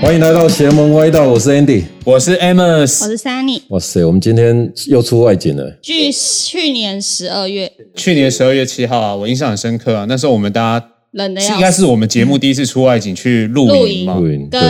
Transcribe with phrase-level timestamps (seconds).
[0.00, 1.82] 欢迎来到邪门歪道，我是 Andy。
[2.04, 3.60] 我是 Amos，我是 Sunny。
[3.68, 5.76] 哇塞，我们今天又出外景了。
[5.82, 7.70] 据去年十二月。
[7.96, 10.06] 去年十二月七号啊，我印象很深刻啊。
[10.08, 14.60] 那时候我们大家冷的要应该是我们节目第一次出外景去露露营营嘛，露营跟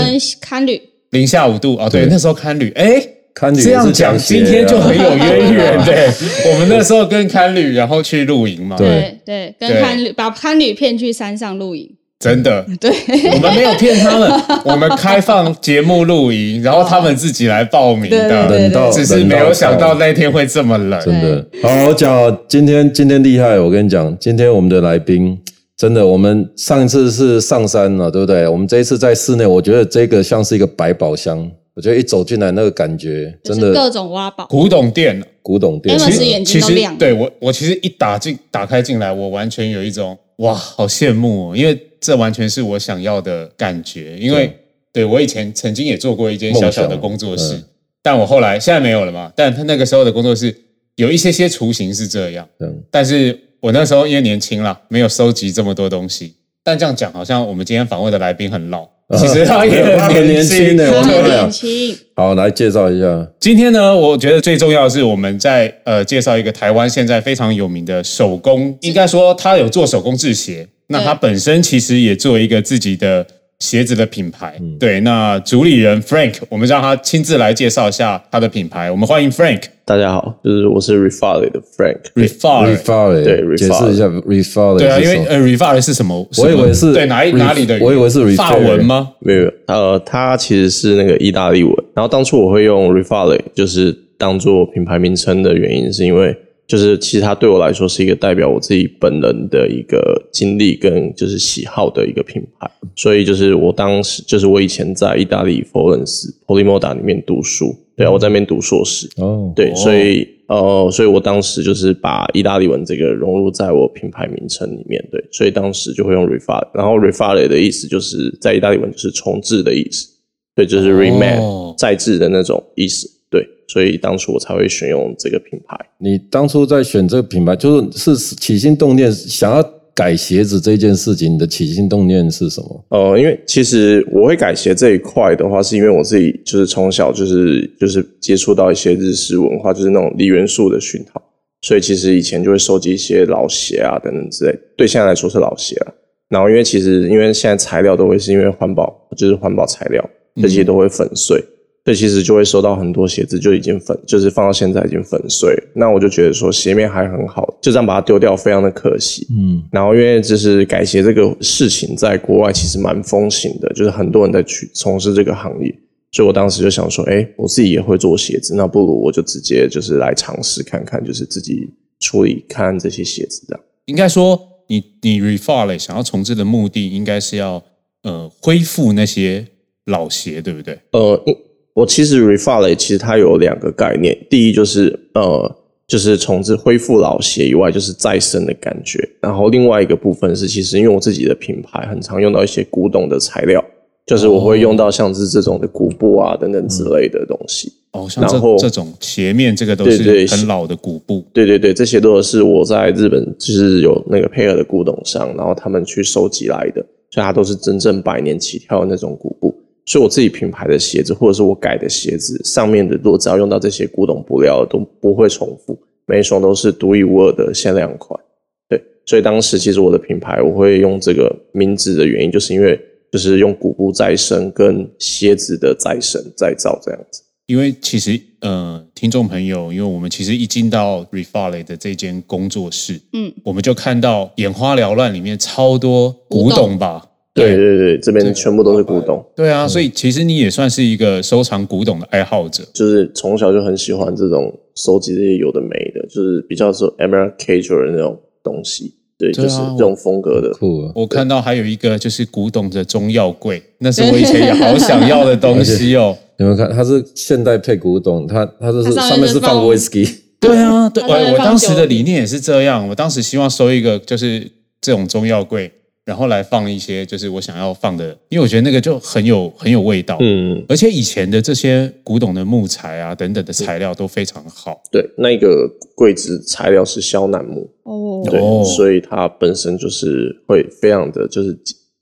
[0.40, 0.80] 堪旅，
[1.10, 3.00] 零下五度啊，对，那时候堪旅，哎，
[3.34, 6.08] 堪旅这样讲今天就啊很有渊源， 对，
[6.50, 9.20] 我们那时候跟堪旅然后去露营嘛，对。
[9.26, 9.80] 对对，跟对。
[9.82, 11.88] 堪旅把堪旅骗去山上露营，
[12.20, 12.90] 真的，对，
[13.32, 14.28] 我们没有骗他们，
[14.64, 21.46] 我们开放节目露营，然后他们自己来报名的，冷到只是没有想到那天会这么冷，真的。
[21.62, 25.38] 好，我讲哦今天今天厉害，我跟你讲，今天我们的来宾
[25.76, 28.48] 真的，我们上一次是上山了，对不对？
[28.48, 31.48] 我们这一次在室内，我觉得这个像是一个百宝箱。
[31.78, 34.44] 我觉得一走进来那个感觉，真的各种挖宝。
[34.48, 35.24] 古董店。
[35.42, 35.96] 古董店。
[35.96, 44.18] 真的眼睛其实都亮对我，我其实一打进打开进来，我完全有一种哇，好羡慕哦，因为这完全是我想要的感觉。
[44.18, 44.52] 因为
[44.92, 47.64] 对我以前曾经也做过一间小小的工作室，嗯
[48.02, 49.32] 但我后来现在没有了嘛。
[49.36, 50.52] 但他那个时候的工作室
[50.96, 56.34] 有一些些雏形是这样，嗯但是我那时候因为年轻啦，没有收集这么多东西。
[56.64, 60.76] 但这样讲，好像我们今天访问的来宾很老， 其实他也他很年轻。
[60.76, 63.26] 的我他很跟你讲年轻，好，来介绍一下。
[63.40, 73.26] 今天呢，我觉得最重要的是我们在呃介绍一个台湾现在非常有名的手工，应该说他有做手工制鞋，那他本身其实也做一个自己的
[73.58, 74.54] 鞋子的品牌。
[74.78, 78.90] 对，那主理人 Frank，我们让他亲自来介绍一下他的品牌。
[78.90, 81.98] 我们欢迎 Frank 大家好，就是我是 Refale 的 Frank。
[82.14, 82.76] Refar。
[82.76, 86.28] refile 对解释一下 refile 对啊，因为呃 Refar 是什么？
[86.38, 87.78] 我以为是对哪一哪里的？
[87.80, 89.10] 我以为是法文吗？
[89.18, 91.74] 没有，呃，它其实是那个意大利文。
[91.94, 96.36] 然后当初我会用 Refale，就是当做品牌名称的原因，是因为
[96.68, 102.70] 就是其实它对我来说是一个代表我自己本人的一个经历跟就是喜好的一个品牌。
[102.94, 109.08] 所以就是我当时就是我以前在意大利佛罗伦斯 Polimoda 里面读书，对啊，我在那边读硕士。
[109.16, 120.06] 哦，对，所以呃，所以我当时就是把意大利文这个融入在我品牌名称里面，对，所以当时就会用 refile，然后 refile 的意思就是在意大利文就是重置的意思，
[120.54, 125.78] 对，就是 remake、哦再制的那种意思，对，所以当初我才会选用这个品牌。
[125.98, 129.62] 你当初在选这个品牌，就是是起心动念想要
[129.94, 132.84] 改鞋子这件事情，你的起心动念是什么？
[132.90, 141.20] 呃，因为其实我会改鞋这一块的话，是因为我自己就是从小就是就是接触到一些日式文化，就是那种梨元素的熏陶，
[141.62, 145.92] 所以其实以前就会收集一些老鞋啊等等之类，对现在来说是老鞋啊。
[146.28, 151.42] 然后因为其实因为现在材料都会是因为环保，就是环保材料，这些都会粉碎，
[151.88, 155.62] 所以其实就会收到很多鞋子就已经粉，就是放到现在已经粉碎了。
[155.74, 159.26] 那我就觉得说鞋面还很好，就这样把它丢掉，非常的可惜。
[159.30, 165.74] 嗯，然后因为就是改鞋这个事情，在国外其实蛮风行的，就是很多人在去从事这个行业，
[166.12, 171.70] 所以我当时就想说，哎，我自己也会做鞋子，那不如我就直接就是来尝试看看，就是自己
[172.00, 173.64] 处理看这些鞋子这样。
[173.86, 177.64] 应该说，你你 Refar 想要重置的目的，应该是要
[178.02, 179.46] 呃恢复那些
[179.86, 180.78] 老鞋，对不对？
[180.92, 181.34] 呃，因
[181.78, 185.56] 我其实 refile 其实它有两个概念，第一就是呃，
[185.86, 188.98] 就是重置恢复老鞋以外，就是再生的感觉。
[189.20, 193.64] 然后另外一个部分是，其实因为我自己的品牌很常用到一些古董的材料，
[194.04, 197.72] 就是我会用到像是这种的古布啊等等之类的东西。
[197.92, 201.24] 哦，像这这种鞋面，这个都是很老的古布。
[201.32, 209.54] 对对对，这些都是我在日本就是有那个配合的古董商，然后他们去收集来的，所以它都是真正百年起跳的那种古布。
[209.88, 218.20] 所以我自己品牌的鞋子，或者是我改的鞋子，上面的如果只要用到这些古董布料，都不会重复，每一双都是独一无二的限量款。
[218.68, 222.78] 对，所以当时其实我的品牌我会用这个名字的原因，就是因为
[223.10, 227.22] 就是用古布再生跟鞋子的再生再造这样子。
[227.46, 237.06] 因为其实呃，听众朋友，因为我们其实一进到 Refale 的这间工作室，嗯，我们就看到眼花缭乱，里面超多古董吧。
[237.38, 239.24] 对对对，这边全部都是古董。
[239.36, 242.62] 对啊，所以其实你也算是一个收藏古董的爱好者。
[242.74, 250.50] 就是从小就很喜欢这种收集这些有的没的，就是比较说 American 的那种东西，对，对啊就是这种风格的。
[250.52, 250.92] 酷啊！
[250.94, 256.16] 我看到还有一个就是古董的中药柜，那是我以前也好想要的东西哦。
[256.38, 260.08] 你们看，它是现代配古董，它它就是上面是放 whisky，
[260.38, 264.48] 对啊，对，我我当时的理念也是这样，我当时希望收一个就是
[264.80, 265.68] 这种中药柜，
[266.08, 270.16] 然后来放一些就是我想要放的，因为我觉得那个就很有很有味道。
[270.20, 274.80] 嗯，而且以前的这些古董的木材啊等等的材料都非常好。
[274.90, 278.64] 对，那个柜子材料是肖楠木，哦，对，哦。
[278.64, 281.54] 所以它本身就是会非常的就是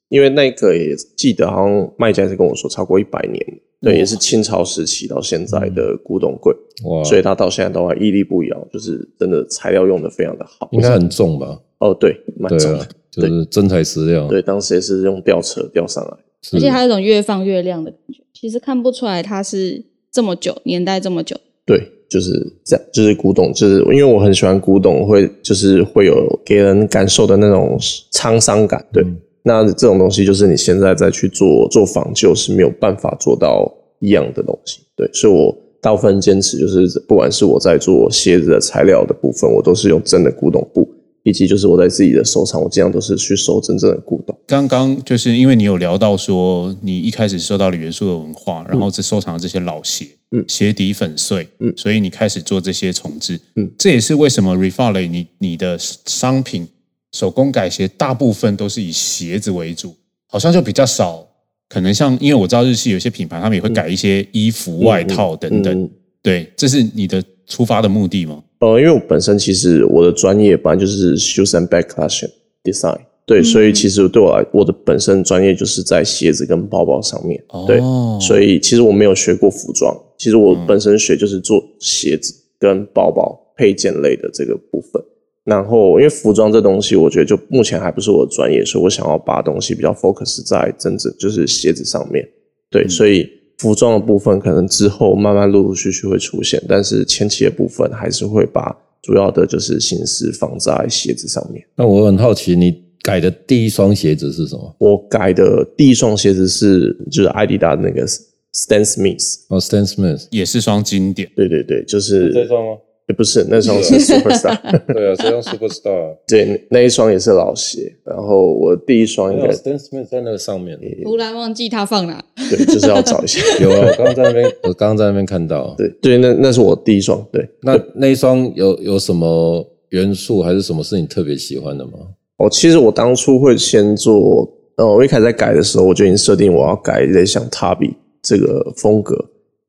[0.09, 3.45] 因为那个也记得好像卖家是跟我说超过一百年，
[3.81, 6.55] 对，也是清朝时期到现在的古董柜，
[6.85, 10.69] 哇，所以它到现在都还屹立不摇，就是真的材料用的非常的好。
[10.71, 11.61] 应该很重吧？
[11.81, 14.29] 哦，对，蛮重的，，就是真材实料。
[14.29, 16.11] 对，当时也是用吊车吊上来。
[16.53, 19.83] 而且它有一种越放越亮的感觉，其实看不出来它是
[20.13, 21.37] 这么久年代这么久。
[21.65, 22.31] 对，就是
[22.65, 27.77] 这样，就是古董，就是因为我很喜欢古董，会就是会有给人感受的那种
[28.13, 28.85] 沧桑感。
[28.93, 34.81] 对，嗯那这种东西就是你现在再去做做仿旧是没有办法做到一样的东西。
[34.97, 40.89] 对，所以我大部分坚持就是，不管是我在做鞋子的材料的部分，我都是用真的古董布，
[41.27, 44.39] 以及就是我在自己的收藏，我尽量都是去收真正的古董。
[44.47, 50.45] 刚刚就是因为你有聊到说，你一开始受到了元素的文化，然后这收藏了这些老鞋，嗯。
[50.47, 51.75] 鞋底粉碎，嗯。
[51.77, 56.69] 所以你开始做这些重置，嗯，这也是为什么 Refale 你你的商品
[57.11, 59.97] 手工改鞋大部分都是以鞋子为主，
[60.29, 61.27] 好像就比较少，
[61.69, 65.91] 可能像因为我知道日系有些品牌他们也会改一些衣服、外套等等，嗯。
[66.23, 68.43] 对，这是你的出发的目的吗？
[68.61, 72.31] 呃，因为我本身其实我的专业本来就是 shoes and bag collection
[72.65, 85.03] design，对，嗯所以其实对我来，我的本身专业就是在鞋子跟包包上面，对，哦所以其实我没有学过服装，其实我本身学就是做鞋子跟包包配件类的这个部分。
[85.45, 92.29] 然后，因为服装这东西，我觉得就目前还不是我的专业，所以我想要把东西比较 focus 在真正就是鞋子上面。
[92.69, 101.65] 对，嗯所以服装的部分可能之后慢慢陆陆续续会出现，但是前期的部分还是会把主要的就是心思放在鞋子上面。
[101.75, 104.75] 那我很好奇，你改的第一双鞋子是什么？
[104.79, 108.07] 我改的第一双鞋子是就是艾迪达的那个
[108.53, 111.31] Stan Smith，哦，Stan Smith，也是双经典。
[111.37, 112.73] 对对对，就是这双吗？
[113.09, 114.59] 也不是那双是 Superstar，
[114.93, 116.17] 对啊，这双 Superstar。
[116.27, 117.95] 对，那一双也是老鞋。
[118.05, 120.77] 然后我第一双应该 Stan Smith 在那个上面。
[121.05, 123.41] 突然忘记它放哪，对，就是要找一下。
[123.61, 125.75] 有啊，我刚刚在那边，我刚刚在那边看到。
[125.79, 127.25] 对对，那那是我第一双。
[127.31, 131.93] 对，那那一双有有什么元素，还是什么是你特别喜欢的吗？
[132.39, 134.47] 哦，其实我当初会先做，
[134.79, 139.17] 呃，我一开始在改的时候，我就已经设定我要改类像 Taby 这个风格。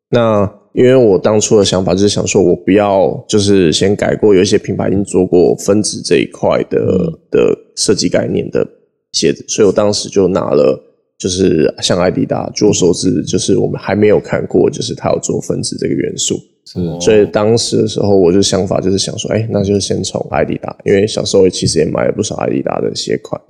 [0.09, 6.79] 那因为我当初的想法就是想说，我不要就是先改过，有一些品牌已经做过分子这一块的、
[7.31, 8.63] 的设计概念的
[9.11, 10.79] 鞋子，所以我当时就拿了，
[11.17, 16.35] 就是像艾迪达，据我所知，就是我们还没有看过，就是他有做分子这个元素。
[16.67, 16.79] 是。
[17.01, 23.41] 所以当时的时候，我就想法就是想说，哎，那就先从艾迪达，因为小时候其实也买了不少艾迪达的鞋款，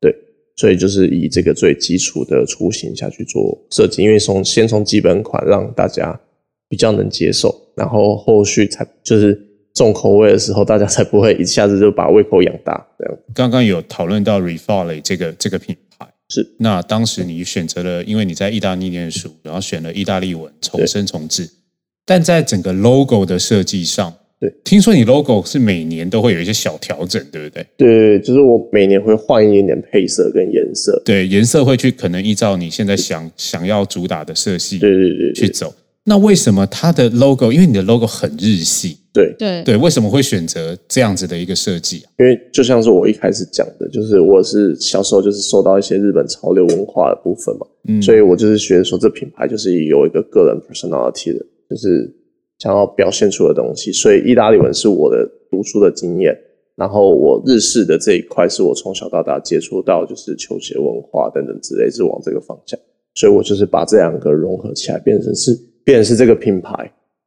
[0.00, 0.14] 对，
[0.54, 6.16] 所以就是以这个最基础的雏形下去做设计，因为从先从基本款让大家
[6.68, 9.40] 比较能接受，然后后续才就是
[9.74, 13.18] 重口味的时候，大家才不会一下子就把胃口养大这样。
[13.34, 21.48] 刚刚有讨论到 Refale 这个这个品牌，是那当时你选择了，因为你在意大利念书，然后选了意大利文重生重置，
[22.04, 27.66] 但在整个 logo 的设计上，对，听说你 logo 是每年都会有一些小调整，对不对？
[27.76, 31.00] 对，就是我每年会换一点点配色跟颜色。
[31.04, 35.72] 对，颜色会去可能依照你现在想想要主打的色系对对对对去走。
[36.08, 37.52] 那为什么它的 logo？
[37.52, 42.06] 因为你的 logo 很日系，对，对对，为什么会选择这样子的一个设计啊？
[42.20, 52.08] 因为就像是我一开始讲的，就是我是小时候就是受到一些日本潮流文化的部分嘛，嗯所以我就是觉得说这品牌就是有一个个人 personality 的，就是
[52.60, 53.90] 想要表现出的东西。
[53.92, 56.32] 所以意大利文是我的读书的经验，
[56.76, 62.78] 然后我日式的这一块是我从小到大接触到就是球鞋文化等等之类，是往这个方向。
[63.16, 65.50] 所以我就是把这两个融合起来，变成是
[65.86, 66.70] 变成是这个品牌。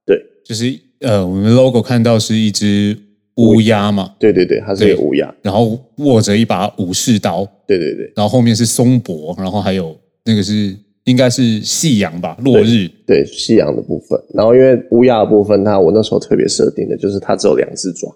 [0.06, 0.66] 对就是
[1.00, 2.96] 呃，我们 logo 看到是一只
[3.38, 5.34] 乌鸦嘛，对对对，它是一个乌鸦。
[5.42, 8.12] 然后握着一把武士刀，对对对。
[8.16, 10.76] 然后后面是松柏，然后还有那个是
[11.06, 12.90] 应该是夕阳吧，落日。
[13.08, 18.14] 对夕阳的部分，然后因为乌鸦的部分，它我那时候特别设定的就是它只有两只爪，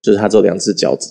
[0.00, 1.10] 就是它只有两只脚趾，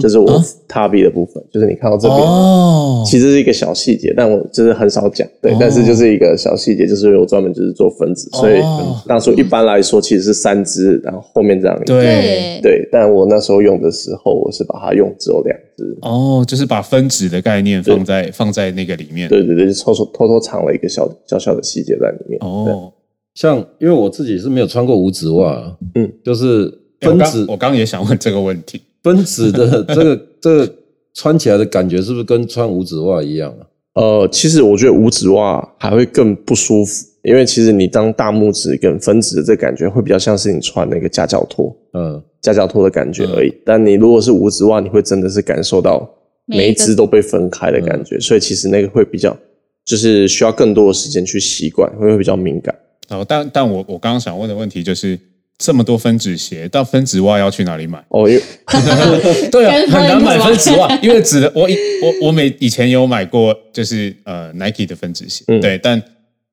[0.00, 0.44] 这是我啊？
[0.68, 5.56] 踏壁的部分，就是你看到这边，哦，其实是一个小细节，但我就是很少讲，对，哦。
[5.60, 19.28] 但是就是一个小细节，就是我专门就是做分子，所以哦当初一般来说其实是三只，然后后面这样一个对，对，但我那时候用的时候，我是把它用只有两只，哦，就是把分子的概念放在放在那个里面。
[19.28, 22.92] 对对对，就偷偷偷偷藏了一个小小小的细节在里面，哦，
[23.34, 28.80] 像因为我自己是没有穿过五指袜，嗯，就是分子我刚刚也想问这个问题。
[29.02, 30.74] 分子的 这个这个
[31.14, 33.66] 穿起来的感觉是不是跟穿五指袜一样啊？
[33.94, 43.52] 呃，其实我觉得五指袜还会更不舒服，因为其实你当大拇指跟分指的这感觉会比较像是你穿那个夹脚拖、嗯，夹脚拖的感觉而已。
[43.66, 46.08] 但你如果是五指袜，你会真的是感受到
[46.46, 49.36] 每一只都被分开的感觉，所以其实那个会比较，
[49.84, 52.74] 就是需要更多的时间去习惯，会会比较敏感。
[53.10, 55.18] 哦，但但我我刚刚想问的问题就是，
[55.58, 58.04] 这么多分子鞋，到分子袜要去哪里买？
[58.08, 58.42] 哦，因为
[59.50, 65.60] 对啊，很难买分子袜，因为只能我以我我每以前有买过，就是呃 Nike 的分子鞋，嗯。
[65.60, 66.02] 对，但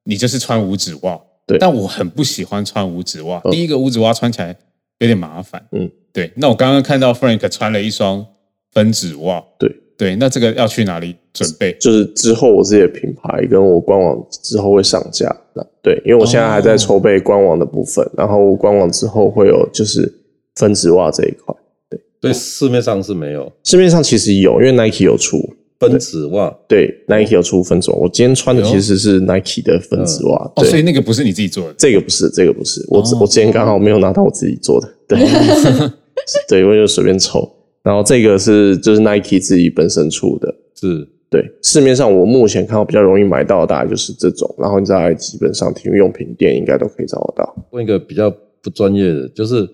[0.03, 1.57] 你就是穿五指袜，对。
[1.57, 3.41] 但我很不喜欢穿五指袜。
[3.45, 4.55] 嗯第一个五指袜穿起来
[4.99, 6.31] 有点麻烦，嗯，对。
[6.35, 8.25] 那我刚刚看到 Frank 穿了一双
[8.71, 11.75] 分子袜，对对，那这个要去哪里准备？
[11.77, 20.09] 就是之后我自己的品牌跟我官网之后会上架，的对，因为我现在还在筹备官网的部分，然后官网之后会有就是
[20.55, 21.53] 分子袜这一块，
[22.21, 23.51] 所以市面上是没有？
[23.65, 25.37] 市面上其实有，因为 Nike 有出，
[25.81, 33.03] 分子袜，对，Nike 有出分子袜，我今天穿的其实是 Nike 的分子袜，哦，所以，那个不是你自己做的，这个不是，这个不是，我、哦。
[33.19, 35.19] 我今天刚好没有拿到我自己做的，对，
[36.47, 37.49] 对，我就随便抽，
[37.83, 47.67] 然后这个是就是 Nike 自己本身出的，是对，市面上我目前看到比较容易买到的大概就是这种，然后你在基本上体育用品店应该都可以找得到。
[47.71, 48.29] 问一个比较
[48.62, 49.67] 不专业的，就是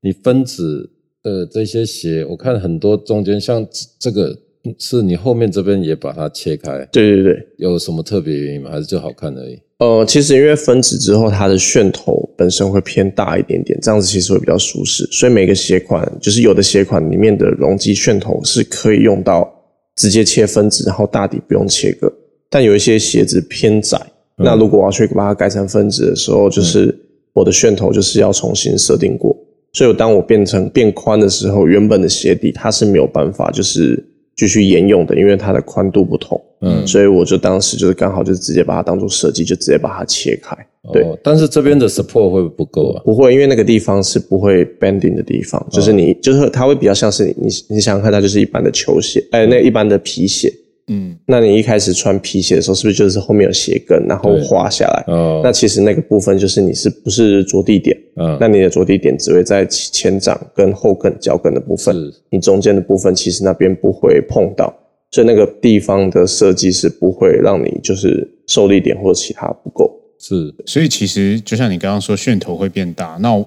[0.00, 0.90] 你分子
[1.22, 3.66] 的这些鞋，我看很多中间像
[3.98, 4.36] 这个
[4.78, 8.70] 是你后面这边也把它切开，对对对，有什么特别原因吗？
[8.70, 9.60] 还是就好看而已？
[9.78, 15.04] 呃，其实因为分子之后，它的楦头本身会偏大一点点，这样子其实会比较舒适。
[15.10, 19.52] 所以每个鞋款，就是有的鞋款里面的容积楦头是可以用到
[19.96, 22.12] 直接切分子，然后大底不用切割。
[22.48, 24.00] 但有一些鞋子偏窄，
[24.36, 26.96] 那如果我要去把它改成分子的时候，就是
[27.32, 29.36] 我的楦头就是要重新设定过。
[29.72, 34.00] 所以当我变成变宽的时候，原本的鞋底它是没有办法就是
[34.36, 36.40] 继续沿用的，因为它的宽度不同。
[36.64, 40.56] 嗯，所以我就当时就是刚好就直接把它当做设计，就直接把它切开。
[40.92, 43.02] 对，哦，但是这边的 support 会不会不够啊？
[43.04, 50.52] 不会，因为那个地方是不会 bending 的地方，就是你就是它会比较像是你你你想想看，它就是一般的球鞋，哎，那一般的皮鞋。
[50.88, 55.04] 嗯，那你一开始穿皮鞋的时候，是不是就是后面有鞋跟，然后滑下来？
[55.06, 57.96] 哦，那其实那个部分就是你是不是着地点？
[58.16, 64.74] 嗯，那你的着地点只会在前掌跟后跟脚跟的部分，是你中间的部分其实那边不会碰到，
[65.10, 69.90] 所以那个地方的设计是不会让你就是受力点或者其他不够。
[70.18, 73.18] 是所以其实就像你刚刚说，楦头会变大。
[73.20, 73.44] 那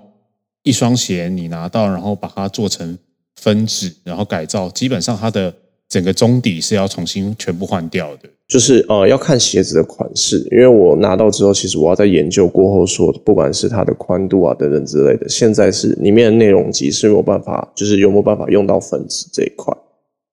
[0.63, 2.97] 一双鞋你拿到，然后把它做成
[3.35, 5.53] 分趾，然后改造，基本上它的
[5.95, 8.27] 整个中底是要重新全部换掉的。
[8.49, 19.73] 就是呃要看鞋子的款式，因为我拿到之后，其实我要在研究过后说，不管是它的宽度啊等等之类的，现在是里面的内容级是有办法，就是有没有办法用到分子这一块。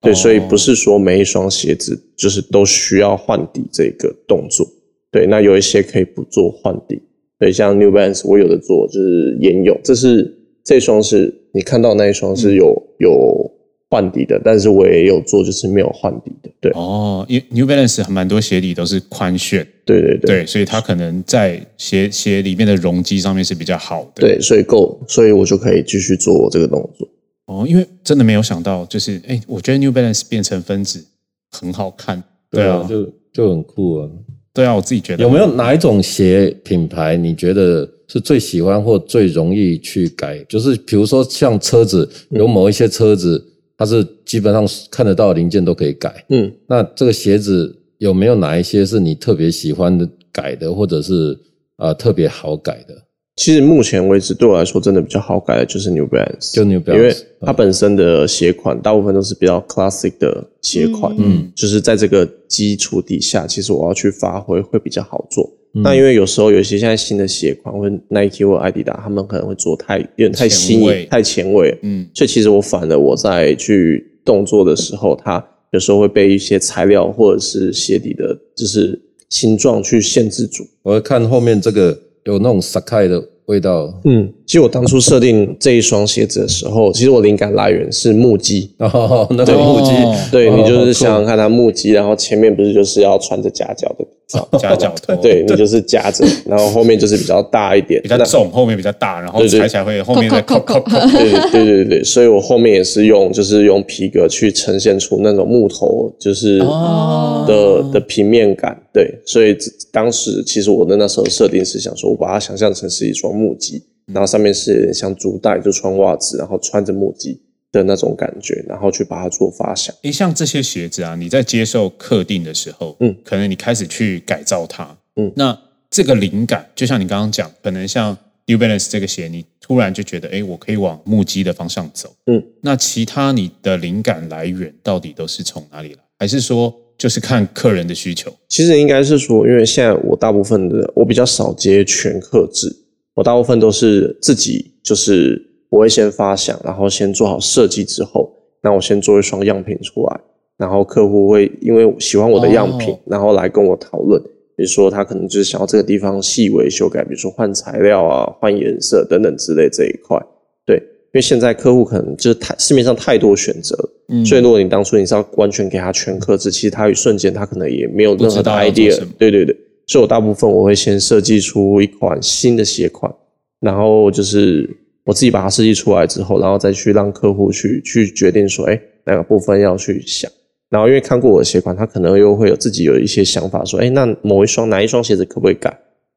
[0.01, 4.67] 对，哦所以不是说每一双鞋子就是都需要换底这个动作。
[5.13, 7.01] 对，那有一些可以不做换底。
[7.39, 10.33] 对，像 New Balance 我有的做就是沿用，这是
[10.65, 12.67] 这双是你看到那一双是有、
[12.99, 13.51] 有
[13.93, 16.49] 换底的，但是我也有做就是没有换底的。
[16.63, 20.39] 对，哦，因为 New Balance 蛮多鞋底都是宽楦，对对对。
[20.39, 24.23] 对，所以它可能在鞋鞋里面的容积上面是比较好的。
[24.23, 27.07] 对，所以够，所以我就可以继续做这个动作。
[27.45, 31.05] 哦，因为真的没有想到，就是哎，我觉得 New Balance 变成分子
[31.51, 32.23] 很好看。
[32.51, 34.09] 对啊，就就很酷啊。
[34.55, 40.39] 对啊，我自己觉得有没有哪一种鞋品牌你觉得是最喜欢或最容易去改？
[40.49, 43.52] 就是比如说像车子，有某一些车子
[43.83, 46.25] 它是基本上看得到的零件都可以改。
[46.29, 51.37] 嗯，那这个鞋子有没有哪一些是你特别喜欢的改的，或者是
[51.79, 52.95] 呃特别好改的？
[53.35, 65.51] 其实目前为止对我来说真的比较好改的就是 New Balance，就 New Balance，因为它本身的鞋款大部分都是比较 classic 的鞋款，嗯就是在这个基础底下，其实我要去发挥会比较好做。
[65.75, 65.83] 嗯。
[65.83, 72.07] 那因为有时候有一些现在新的鞋款，或者 Nike 或 Adidas，他们可能会做太有点太新颖、太前卫，嗯。
[72.15, 79.01] 所以其实我反而我在去动作的时候，它有时候会被一些材料或者是鞋底的，就是
[79.31, 80.65] 形状去限制住。
[80.83, 88.71] 我看后面这个有那种 Sakai 的味道，嗯，其实我当初设定这一双鞋子的时候，其实我灵感来源是木屐。
[88.79, 89.57] 哦，那个对。
[89.57, 90.31] 木屐。
[90.31, 94.07] 对你就是想想看，它木屐，然后前面不是就是要穿着夹脚的
[94.59, 100.99] 夹脚头，对那就是夹着，然后后面就是比较大一点，那 比较重，后面比较大，然后踩起来会后面再扣扣扣。
[101.11, 107.45] 对对对对对，所以我后面也是用就是用皮革去呈现出那种木头就是哦。
[107.47, 109.57] 的的平面感，对，所以
[109.91, 117.37] 当时其实我的那时候设定是想说，我把它想象成是一双木屐，然后上面是有点像竹带，就穿袜子，然后穿着木屐
[117.73, 119.93] 的那种感觉，然后去把它做发想。
[120.03, 125.59] 诶，像这些鞋子啊，你在接受客定的时候，嗯，可能你开始去改造它，嗯那
[125.91, 132.15] 这个灵感，就像你刚刚讲，可能像 New Balance 这个鞋，你突然就觉得，哎，我可以往木屐的方向走。
[132.27, 135.99] 嗯，那其他你的灵感来源到底都是从哪里来？
[136.19, 138.33] 还是说就是看客人的需求？
[138.49, 142.75] 其实应该是说，因为现在我大部分的我比较少接全客制，
[143.15, 145.41] 我大部分都是自己，就是
[145.73, 148.31] 我会先发想，然后先做好设计之后，
[148.63, 150.21] 那我先做一双样品出来，
[150.59, 154.23] 然后客户会因为喜欢我的样品，哦然后来跟我讨论，
[154.55, 160.21] 比如说他可能就是想要这个地方细微修改，比如说换材料啊、换颜色等等之类这一块。
[160.67, 163.75] 对，因为现在客户可能就是太市面上太多选择，
[164.09, 169.03] 嗯所以如果你当初你是要完全给他全克制，其实他一瞬间他可能也没有任何的 idea。
[169.17, 173.11] 对对对，所以我大部分我会先设计出一款新的鞋款，
[173.59, 174.69] 然后就是
[175.05, 180.31] 我自己把它设计出来之后，然后再去让客户去去决定说，哎，哪个部分要去想。
[180.69, 185.69] 然后因为看过我的鞋款，他可能又会有自己有一些想法，说，哎，那某一双哪一双鞋子可不可以改？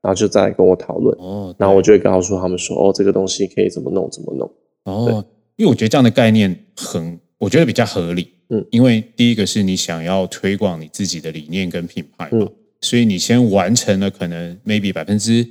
[0.02, 4.50] 然后就再来跟我讨论，哦，然后我就会告诉他们说，哦，这个东西可以怎么弄怎么弄。
[4.84, 5.26] 哦，
[5.56, 8.28] 因为我觉得这样的概念很，我觉得比较合理。
[8.50, 12.50] 嗯因为第一个是你想要推广你自己的理念跟品牌嘛，嗯
[12.82, 15.44] 所以你先完成了可能 maybe 百分之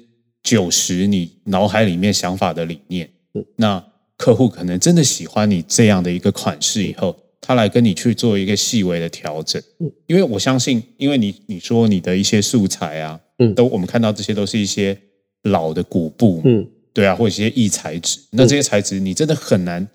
[0.44, 3.10] 九十你脑海里面想法的理念。
[3.34, 3.84] 嗯那
[4.16, 9.60] 客户可能真的喜欢你这样的一个款式以后，他来跟你去做一个细微的调整。
[9.80, 9.90] 嗯。
[10.06, 13.54] 因为我相信，因为你你说你的一些素材啊，嗯。
[13.54, 14.96] 都我们看到这些都是一些
[15.42, 19.86] 老的古布，嗯，对啊，或者一些异材质，那这些材质你真的很难，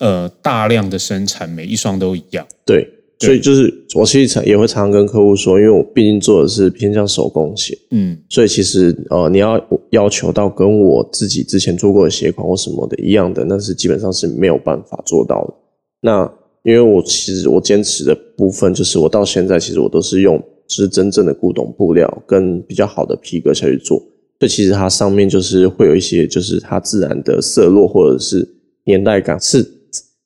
[0.00, 2.46] 呃，大量的生产每一双都一样。
[2.66, 2.86] 对
[3.24, 15.54] 所以就是我其实常也会常常跟客户说，因为我毕竟做的是偏向手工鞋，嗯，所以其实呃，你要要求到跟我自己之前做过的鞋款或什么的一样的，那是基本上是没有办法做到的。
[16.02, 16.30] 那
[16.64, 23.98] 因为我其实我坚持的部分就是我到现在其实我都是用就是真正的古董布料跟比较好的皮革下去做，
[24.38, 28.48] 所以其实它上面就是会有一些就是它自然的色落或者是
[28.86, 29.62] 年代感，是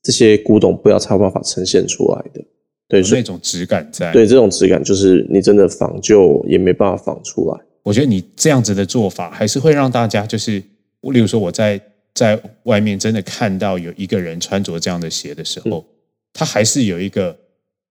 [0.03, 2.41] 这些古董布料才有办法呈现出来的。
[2.89, 4.11] 对，那种质感在。
[4.13, 7.61] 对这种质感，就是你真的仿就也没办法仿出来。
[7.83, 10.63] 我觉得你这样子的做法，还是会让大家就是，
[11.03, 11.81] 例如说我在
[12.15, 15.85] 在外面真的看到有一个人穿着这样的鞋的时候，
[16.33, 17.37] 他还是有一个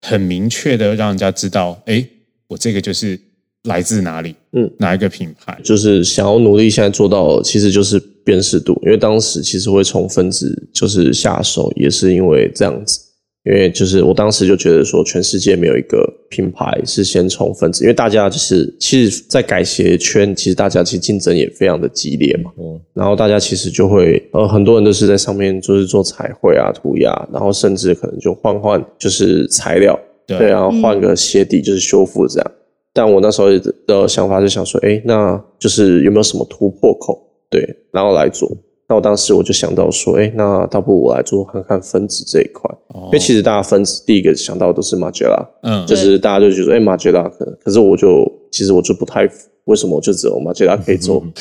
[0.02, 2.04] 很明确的让人家知道，哎，
[2.48, 3.20] 我这个就是
[3.64, 8.80] 来自哪里，嗯，哪一个品牌，就是想要努力现在做到，其实就是辨识度。
[8.84, 13.00] 因为当时其实会从分子就是下手，也是因为这样子。
[13.48, 22.52] 因为就是我当时就觉得说，全世界没有一个品牌是先从分子，因为大家就是其实，在改鞋圈，其实大家其实竞争也非常的激烈嘛。
[22.60, 32.52] 嗯，然后大家其实就会呃，很多人都是在上面就是做彩绘啊、涂鸦，然后甚至可能就换换就是材料，对对，然后换个鞋底就是修复这样。
[32.94, 33.48] 但我那时候
[33.86, 37.18] 的想法就想说，哎，那就是有没有什么突破口？
[37.50, 38.52] 对，然后来做。
[38.90, 43.04] 那我当时我就想到说，哎，那倒不如我来做看看分子这一块，哦。
[43.08, 51.22] 因为其实大家分子第一个想到的都是马吉拉，嗯，就是大家就觉得，哎，马吉拉可能，可是我就其实我就不太服，为什么我就只有马吉拉可以做？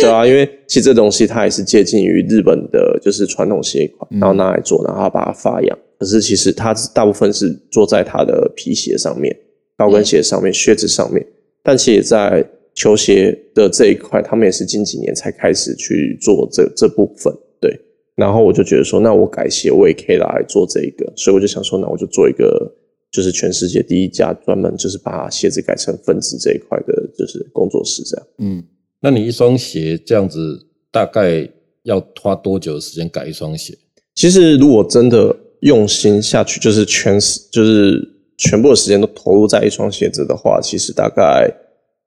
[0.00, 5.78] 对啊，因为其实这东西它也是接近于日本的，就是传统鞋款，然后拿来做，然后把它发扬。
[5.98, 9.36] 可是其实它大部分是做在它的皮鞋上面、
[9.76, 11.24] 高跟鞋上面、靴子上面，
[11.62, 12.44] 但其实在
[12.74, 17.32] 球鞋的这一块，他们也是近几年才开始去做这这部分。
[17.60, 17.78] 对，
[18.14, 22.76] 然后我就觉得说，那我改鞋我也可以来做这一个，所以我就想说，那我就做一个。
[23.12, 28.26] 就是全世界第一家专门就是把鞋子改成分子这一块的，就是工作室这样。
[28.38, 28.64] 嗯，
[29.00, 30.58] 那你一双鞋这样子，
[30.90, 31.46] 大概
[31.82, 33.76] 要花多久的时间改一双鞋？
[34.14, 38.00] 其实如果真的用心下去，就是全时就是
[38.38, 41.54] 全部的时间都投入在一双鞋子的话，其实大概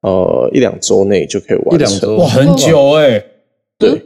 [0.02, 1.80] 呃一两周内就可以完成。
[1.80, 3.24] 一两周哇，很久哎、
[3.78, 4.02] 对，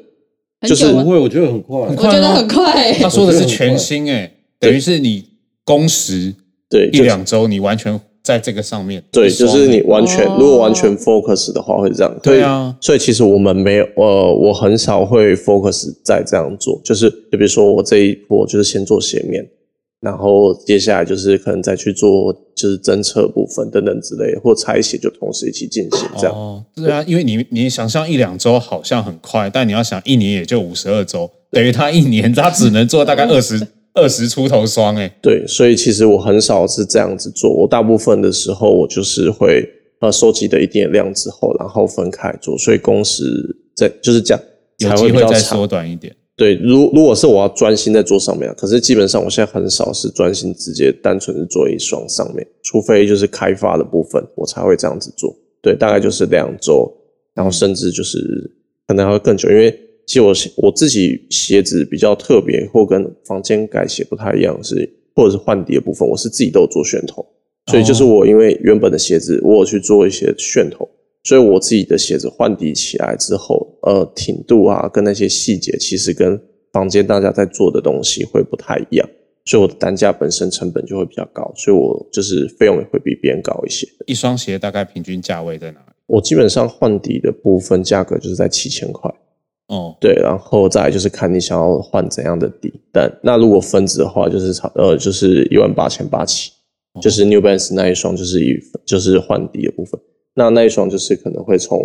[0.67, 1.77] 就是不会，我觉得很快。
[1.77, 5.23] 我觉得很快、他说的是全新哎、等于是你
[5.63, 6.33] 工时
[6.69, 12.15] 对，一两周，你完全在这个上面，对，就是你完全、哦如果完全 focus 的话会这样。
[12.21, 19.47] 对啊所以其实我们没有呃，我很少会 focus 在这样做，就是就比如说我这一波就是先做鞋面。
[20.01, 26.33] 然后接下来就是可能再去做就是侦测部分等等之类，或拆写就同时一起进行这样。
[26.33, 35.13] 哦，对啊，因为你你想象一两周好像很快，但你要想一年也就五十二周，等于他一年他只能做大概二十二十出头双哎。
[35.21, 39.67] 对，所以其实我很少是这样子做，我大部分的时候我就是会
[39.99, 43.23] 呃收集的一定的量之后，然后分开做，所以工时
[43.75, 44.41] 在就是这样
[44.77, 45.67] 有才机会再缩。
[45.67, 46.15] 短一点。
[46.39, 55.35] 对，如如果是我要专心在做上面，可是基本上我现在很少是专心直接单纯是做一双上面，除非就是开发的部分，我才会这样子做。
[55.61, 56.89] 对，大概就是两周，
[57.35, 58.17] 然后甚至就是
[58.87, 59.69] 可能还会更久，因为
[60.05, 67.25] 其实我我自己鞋子比较特别，或跟房间改鞋不太一样，是或者是换底的部分，我是自己都有做楦头，
[67.67, 70.87] 所以就是我因为原本的鞋子我有去做一些楦头，
[71.23, 76.39] 所以我自己的鞋子换底起来之后，呃，挺度啊跟那些细节，其实跟
[76.71, 79.09] 房间大家在做的东西会不太一样，
[79.45, 83.87] 所以我的单价本身成本就会比较高，所以我就是费用也会比别人高一些。
[84.07, 85.85] 一双鞋大概平均价位在哪里？
[86.07, 89.13] 我基本上换底的部分价格就是在七千块。
[89.67, 96.51] 哦，对，然后再来就是看你想要换怎样的底，但那如果分子的话，就是差呃就是一万八千八起，
[96.99, 99.99] 就是 New Balance 那一双就是一就是换底的部分，
[100.39, 101.77] 那那一双就是可能会从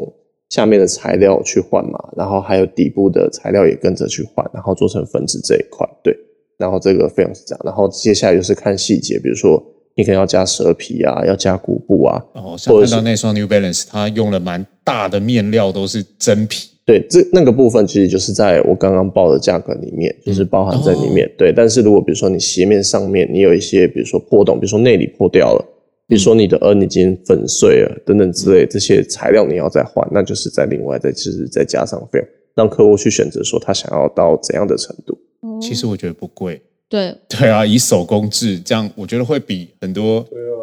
[0.49, 6.17] 下面的材料去换嘛，然后还有底部的材料也跟着去换，然后做成分子这一块，对，
[6.57, 9.61] 然后这个费用是这样，然后接下来就是看细节，比如说
[9.97, 16.69] 你可能要加蛇皮啊，要加鼓布啊，哦，像看到那双 New Balance，它用了蛮大的面料，都是真皮。
[16.87, 21.29] 对，这那个部分其实就是在我刚刚报的价格里面，就是包含在里面。
[21.37, 25.65] 对，但是如果比如说你鞋面上面你有一些，比如说破洞，比如说内里破掉了，
[26.07, 35.19] 比如说你的 N 已经粉碎了等等之类这些材料你要再换，那就是再另外再就是再加上费用，让客户去选择说他想要到怎样的程度。
[35.61, 36.61] 其实我觉得不贵。
[36.89, 40.21] 对对啊，以手工制这样，我觉得会比很多。
[40.31, 40.55] 对啊。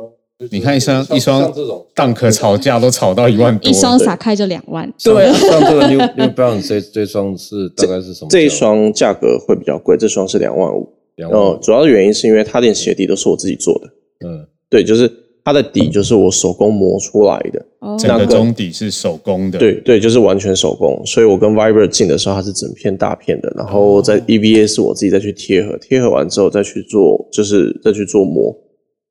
[0.49, 1.53] 你看一双一双
[1.93, 4.91] 档壳吵架都吵到一万多，一双撒开就两万。
[5.03, 8.27] 对啊，像这个 New New Balance 这这双是大概是什么？
[8.27, 10.91] 这一双价格会比较贵，这双是两万五。
[11.17, 11.59] 两万。
[11.61, 13.87] 主要的原因是因为它连鞋底都是我自己做的。
[14.27, 15.07] 嗯，对，就是
[15.43, 17.65] 它的底就是我手工磨出来的，
[17.97, 19.57] 整个中底是手工的。
[19.57, 21.01] 对对，就是完全手工。
[21.05, 28.55] 所以我跟 Viber 进的时候，它是整片大片的，然后在 EVA 是我自己再去贴合，贴合完之后再去做，就是再去做磨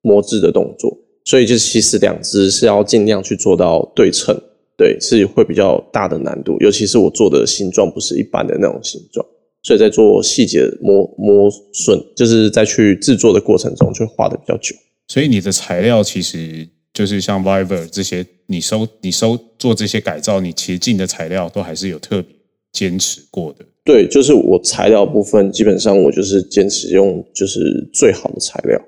[0.02, 0.96] 磨制的动作。
[1.24, 4.34] 所以就其实两只是要尽量去做到对称，
[4.76, 6.56] 对，是会比较大的难度。
[6.60, 9.24] 尤其是我做的形状不是一般的那种形状，
[9.64, 14.74] 所以在做细节磨磨损，就是在去制作的过程中就画的比较久。
[15.10, 22.32] 所以你的材料其实就是像 Viver 这些，你收你收做这些改造，你其实进的材料都还是有特别
[22.72, 23.64] 坚持过的。
[23.84, 28.80] 对，就是我材料部分基本上我就是坚持用就是最好的材料。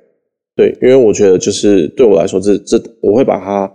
[0.54, 3.68] 对，因为我觉得就是对我来说，这这我会把它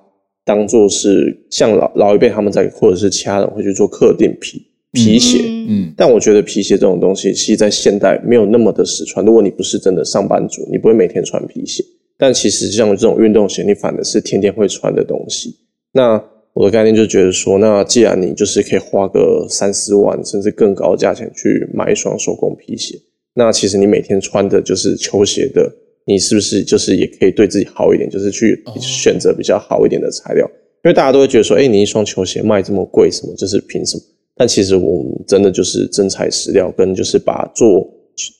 [0.45, 9.25] 当做是像老老一辈他们在，或者是其他人会去做客定皮皮鞋，嗯，但我觉得皮鞋这种东西，其实在现代没有那么的实穿。
[9.25, 11.83] 如果你不是真的上班族，你不会每天穿皮鞋。
[12.17, 15.55] 但其实像这种运动鞋，你反的是天天会穿的东西。
[15.93, 22.97] 那我的概念就觉得说，那既然你就是可以花个三四万甚至更高的价钱去买一双手工皮鞋，
[23.35, 25.71] 那其实你每天穿的就是球鞋的。
[26.09, 30.49] 你是不是就是也可以对自己好一点，就是去选择比较好一点的材料？
[30.85, 34.03] 因为大家都会觉得说，哎，你一双球鞋卖这么贵，什么就是凭什么？
[34.37, 37.85] 但其实我们真的就是真材实料，跟就是把做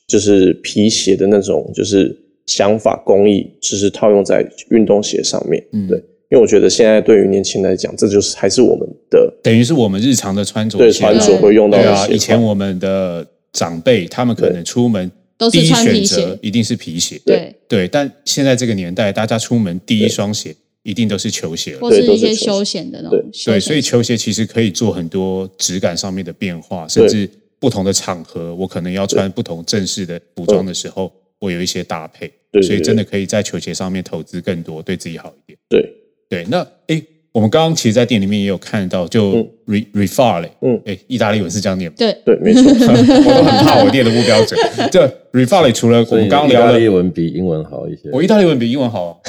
[0.06, 2.16] 就是皮鞋的那种就是
[2.48, 5.64] 想法工艺，就是套用在运动鞋上面。
[5.72, 5.96] 嗯，对，
[6.30, 12.08] 因为我觉得现在对于年轻人来讲，这就是还是我们的，等于是我们日常的穿着，对穿着会用到的啊。
[12.08, 15.08] 以前我们的长辈他们可能出门。
[15.38, 17.16] 都是穿皮鞋，一定是皮鞋。
[17.24, 23.30] 对对，但现在这个年代，大家出门第一双鞋一定都是球鞋，或是一些休闲的那种。
[23.46, 27.30] 对，所以球鞋其实可以做很多质感上面的变化，甚至
[27.60, 32.32] 不同的场合，我可能要穿不同正式的服装的时候，我有一些搭配。
[32.62, 35.58] 所以真的可以在球鞋上面投资更多，对自己好一点。
[35.68, 35.90] 对
[36.28, 37.04] 对，那诶。
[37.30, 39.34] 我们刚刚其实，在店里面也有看到，就
[39.66, 44.58] re refile，嗯，哎，意大利文是这样念，对对，没错， 我都很怕我念的不标准。
[44.90, 49.20] 这 refile 除了我们刚刚聊的，意大利文比英文好一些，我意大利文比英文好，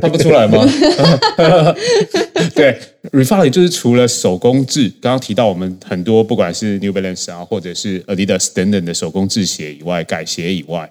[0.00, 0.66] 看不出来吗？
[2.56, 2.76] 对
[3.12, 10.90] ，refile 就是除了手工制，刚刚提到我们很多不管是 New Balance 啊，或者是 Adidas 等等的手工制鞋以外，改鞋以外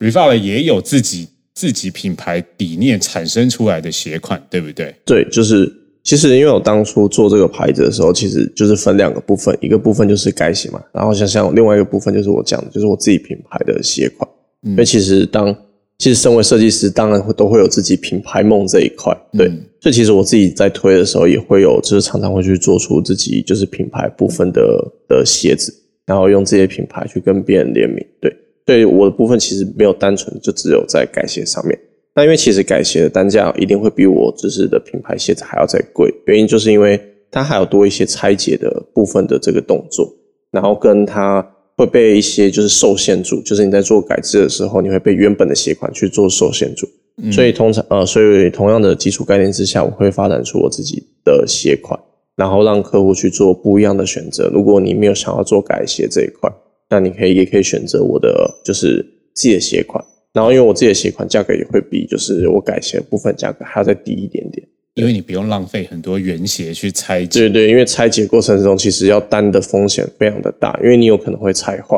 [0.00, 1.28] ，refile 也有自己。
[1.52, 4.94] 自己品牌理念产生出来的鞋款，对不对？
[5.04, 5.70] 对，就是
[6.02, 14.26] 其实因为我当初做这个牌子的时候，其实就是分两个部分，一个部分就是改鞋嘛，然后像像另外一个部分就是我讲的，就是我自己品牌的鞋款。
[14.62, 15.54] 因为其实当
[15.98, 19.50] 其实身为设计师，当然会都会有自己品牌梦这一块，对。
[19.82, 24.62] 所以其实我自己在推的时候，也会有就是常常会去做出自己就是品牌部分的
[25.08, 25.74] 的鞋子，
[26.06, 28.34] 然后用这些品牌去跟别人联名，对。
[28.64, 31.78] 对我的部分其实没有单纯就只有在改鞋上面，
[32.14, 40.08] 那因为其实改鞋的单价一定会比我就是的品牌鞋子还要再贵，原因就是因为它还有多一些拆解的部分的这个动作，
[40.50, 41.44] 然后跟它
[41.76, 46.86] 会被一些就是受限住，就是你在做改制的时候，你会被原本的鞋款去做受限住，
[47.32, 51.98] 所以通常呃，所以同样的基础概念之下，我会发展出我自己的鞋款，
[52.36, 54.50] 然后让客户去做不一样的选择。
[54.52, 56.50] 如果你没有想要做改鞋这一块，
[56.90, 58.96] 那你可以也可以选择我的就是
[59.34, 60.04] 自己的鞋款。
[60.34, 64.66] 然后因为我自己的鞋款价格也会比就是我改鞋的部分价格还要再低一点点。
[64.94, 67.40] 因为你不用浪费很多原鞋去拆解。
[67.40, 71.96] 对对，因为拆解过程中其实要担的风险非常的大，因为你有可能会拆坏，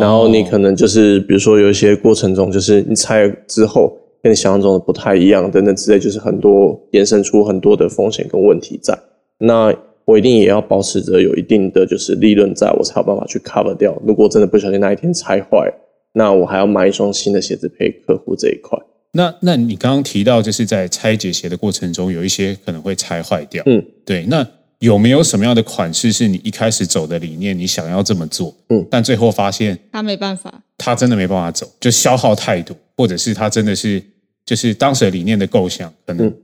[0.00, 8.96] 然后你可能就是比如说有一些过程中，就是你拆了之后跟你想象中的不太一样，等等之类，就是很多延伸出很多的风险跟问题在。
[9.38, 13.96] 那我一定也要保持着有一定的就是利润，在我才有办法去 cover 掉。
[14.06, 15.72] 如果真的不小心哪一天拆坏，
[16.12, 18.78] 那我还要买一双新的鞋子陪客户这一块。
[19.12, 23.62] 那那你刚刚提到，就是在拆解鞋的过程中，有一些可能会拆坏掉。
[23.66, 24.24] 嗯，对。
[24.26, 24.46] 那
[24.78, 28.52] 有没有什么样的款式是你一开始走的理念，你想要这么做？
[28.70, 34.02] 嗯，但最后发现他没办法，他真的没办法走，就消耗太多，或者是他真的是
[34.44, 36.34] 就是当时的理念的构想可能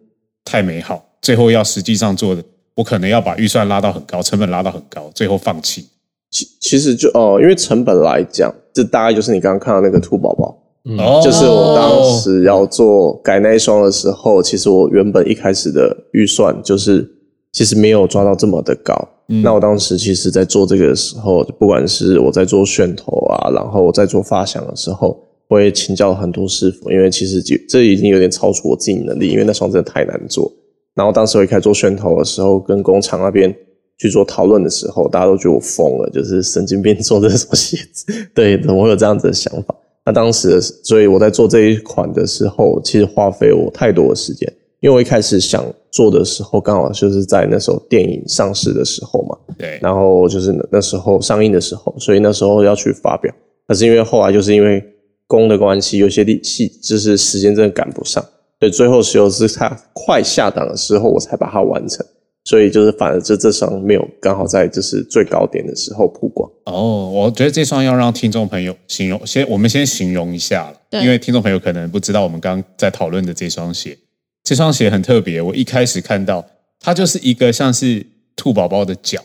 [0.45, 2.45] 太美好，最后要实际上做的，
[2.79, 5.85] 我可能要把预算拉到很高，成本拉到很高，最后放弃。
[6.31, 10.57] 其其实就哦，因为成本来讲，这大概就是你刚刚看到那个兔宝宝。
[10.97, 17.05] 哦，就是我当时要做改那一双的时候，其实我原本一开始的预算就是
[17.51, 18.95] 其实没有抓到这么的高。
[19.43, 30.51] 那我当时其实在做这个的时候，不管是我在做楦头啊，然后我在做发响的时候，我也请教了很多师傅，因为其实这这已经有点超出我自己能力，因为那双真的太难做。
[30.99, 33.55] 然后当时我一开始做宣头的时候，跟工厂那边
[33.99, 39.73] 去做讨论的时候，大家都觉得我疯了，就是神经病做这双鞋子， 对，怎么会有这样子的想法？
[40.05, 53.33] 那当时，所以我在做这一款的时候，其实花费我太多的时间，因为我一开始想做的时候，刚好就是在那时候电影上市的时候嘛，对，然后就是那时候上映的时候，所以那时候要去发表，
[53.69, 54.83] 可是因为后来就是因为
[55.29, 58.25] 工的关系，有些力气就是时间真的赶不上，
[58.61, 62.05] 所以最后时候是它快下档的时候，我才把它完成。
[62.45, 67.11] 所以就是反而这这双没有刚好在就是最高点的时候曝光哦。
[67.11, 73.99] 我觉得这双要让听众朋友形容，先我们先形容一下了，因为听众朋友可能不知道我们刚刚在讨论的这双鞋。
[74.45, 76.43] 这双鞋很特别，我一开始看到
[76.81, 79.21] 它就是一个像是兔宝宝的脚，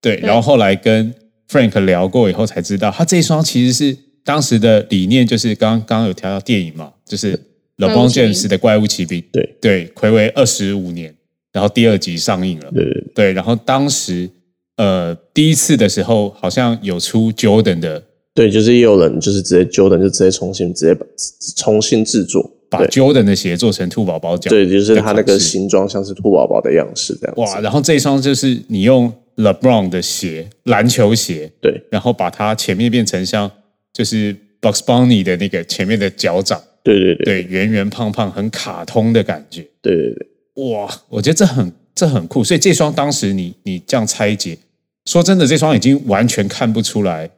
[0.00, 0.16] 对。
[0.18, 1.12] 然后后来跟
[1.50, 7.36] Frank 聊过以后才知道，它这双其实是当时的理念，就是刚刚刚有提到电影嘛，就是
[7.80, 9.56] LeBron James 的怪物骑兵，对。
[9.60, 11.14] 对，暌违二十五年。
[11.52, 14.30] 然后第二集上映了，对对，然后当时
[14.76, 18.00] 呃第一次的时候好像有出 Jordan 的，
[18.32, 21.04] 对，就是也有人就是直接 Jordan 就直接重新直接把
[21.56, 27.34] 重新制作，把 Jordan 的鞋做成兔宝宝脚，对，就是它那个形状像是兔宝宝的样式这样。
[27.36, 33.50] 哇，然后这一双就是你用 LeBron 的鞋，篮球鞋，对，然后把它前面变成像
[33.92, 40.26] 就是 Box Bunny 的那个前面的脚掌，对对对，对，圆圆胖胖很卡通的感觉，对对对。
[40.54, 44.58] 哇，我觉得这很这很酷，所以这双当时你你这样拆解，
[45.06, 47.30] 说真的，这双已经完全看不出来，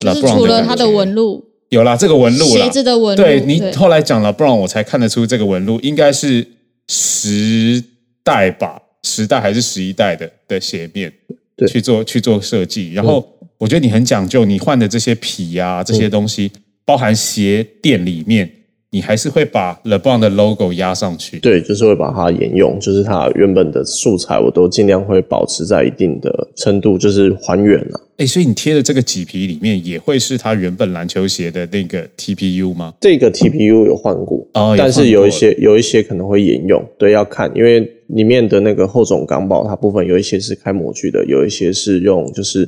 [0.00, 6.44] 就是除了它的纹路，有啦，这个纹路，鞋子的纹路，对你后来讲了，不然我才看得出这个纹路应该是
[6.88, 7.82] 十
[8.24, 11.12] 代吧，十代还是十一代的的鞋面，
[11.56, 13.24] 对，去做去做设计，然后
[13.58, 16.50] 我觉得你很讲究，你换的这些皮啊，这些东西，
[16.84, 18.50] 包含鞋垫里面。
[18.94, 28.00] 你还是会把 LeBron 的 logo 压上去，对，就是会把它沿用，就是它原本的素材，我都尽量会保持在一定的程度，就是还原了。
[28.18, 32.94] 哎，所以你贴的这个麂皮里面也会是它原本篮球鞋的那个 TPU 吗？
[33.00, 37.80] 这个 TPU 有换过，哦，但是有一些有一些可能会沿用，对，要看，因为
[38.10, 42.64] 里面的那个厚种钢包，它部分有一些是开模具的，有一些是用就是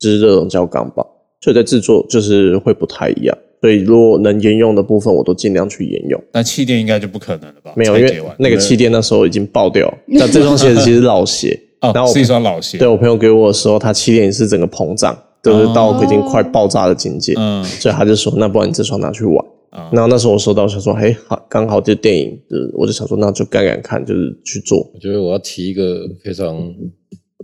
[0.00, 1.06] 就是这种胶钢包，
[1.40, 3.38] 所以在制作就是会不太一样。
[3.60, 6.22] 所以，如果能沿用的部分，我都尽量去沿用。
[6.32, 7.72] 那气垫应该就不可能了吧？
[7.76, 9.92] 没有，因为那个气垫那时候已经爆掉。
[10.06, 11.58] 那 这双鞋子其实老鞋，
[11.94, 12.78] 然后是一双老鞋。
[12.78, 17.34] 对我朋友给我的时候，他气垫也是整个膨胀，就是到已经快爆炸的境界。
[17.36, 19.44] 嗯，所以他就说：“那不然你这双拿去玩。”
[19.92, 22.40] 然后那时候我收到想说：“嘿，好，刚好这电影，
[22.72, 26.74] 我就想说那就干干看，就是去做。”我觉得我要提一个非常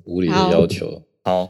[0.05, 1.03] 无理的要求。
[1.23, 1.49] 好，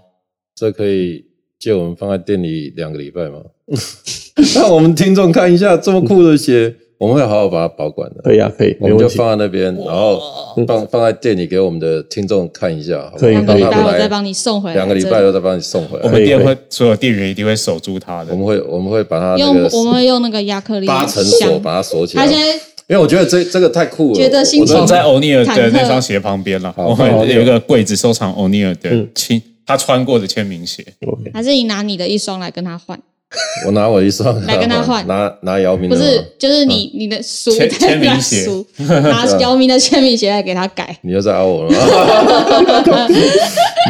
[0.54, 1.24] 这可以
[1.58, 3.38] 借我们放在店里两个礼拜吗？
[4.54, 8.22] 让我们听众看一下这么酷的鞋，我们会好好把它保管的。
[8.22, 10.20] 可以啊，可以，我们就放在那边，然后
[10.66, 13.12] 放放在店里给我们的听众看一下。
[13.16, 14.76] 可以，可以，待会再帮你送回来。
[14.76, 16.04] 两个礼拜后再帮你送回来。
[16.04, 18.32] 我们店会所有店员一定会守住它的。
[18.32, 22.24] 我们会我们会把它用我们会用那个亚克力八层锁把它锁起来。
[22.24, 22.54] 他现在
[22.88, 24.44] 因为我觉得这这个太酷了，觉得
[24.86, 26.72] 在欧尼尔的那双鞋旁边了。
[26.76, 30.86] 我们有一个柜子收藏欧尼尔的亲他穿过的签名鞋。
[31.34, 32.96] 还是你拿你的一双来跟他换？
[33.66, 40.96] 我拿我一双 来跟他换拿拿姚明的，不是，就是你你的书签签名鞋书 拿姚明的签名鞋来给他改。
[41.02, 43.08] 你又在凹我了吗？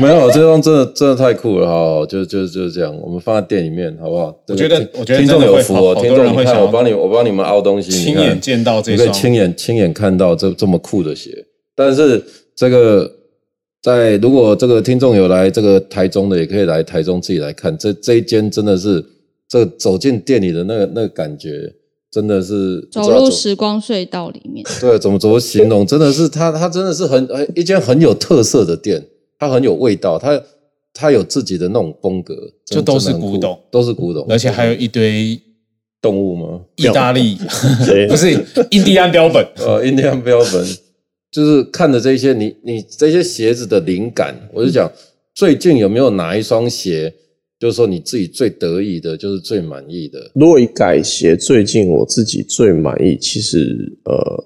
[0.00, 2.06] 没有，这双真的真的太酷了哈！
[2.06, 4.34] 就就就是这样，我们放在店里面好不好？
[4.48, 11.30] 我觉得听我觉得听众有福哦，听众你看，我帮你我帮你们凹东西，亲眼见到这你可以亲眼亲眼看到这这么酷的鞋。
[11.74, 12.22] 但是
[12.54, 13.10] 这个
[13.82, 17.76] 在如果这个听众有来这个台中的，也可以来台中自己来看。
[17.76, 19.04] 这这一间真的是
[19.48, 21.72] 这走进店里的那个那个感觉，
[22.10, 25.86] 真的是不走入时光隧道里面， 对，怎么怎么形容？
[25.86, 29.04] 真的是它，它真的是很很一间很有特色的店，
[29.38, 30.42] 它很有味道，它
[30.92, 35.38] 它有自己的那种风格，就都是古董都是古董，而且还有一堆
[36.00, 36.60] 动物吗？
[36.76, 37.36] 意大利，
[38.08, 38.32] 不是
[38.70, 39.46] 印第安标本。
[39.58, 40.66] 呃， 印第安标本，
[41.30, 44.90] 就是看着这些你你这些鞋子的灵感，我就讲
[45.34, 47.12] 最近有没有哪一双鞋，
[47.58, 50.30] 就是说你自己最得意的，就是最满意的？
[50.34, 54.44] 如果以改鞋，最近我自己最满意，其实呃，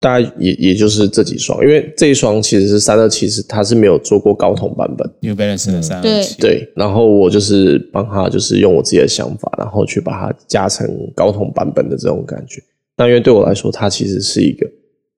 [0.00, 12.62] 大概也也就是这几双，因为这一双其实是三二七，是它是没有做过高筒版本，New Balance 的三二七，对，然后我就是帮他就是用我自己的想法，然后去把它加成高筒版本的这种感觉。
[12.96, 14.66] 那因为对我来说，它其实是一个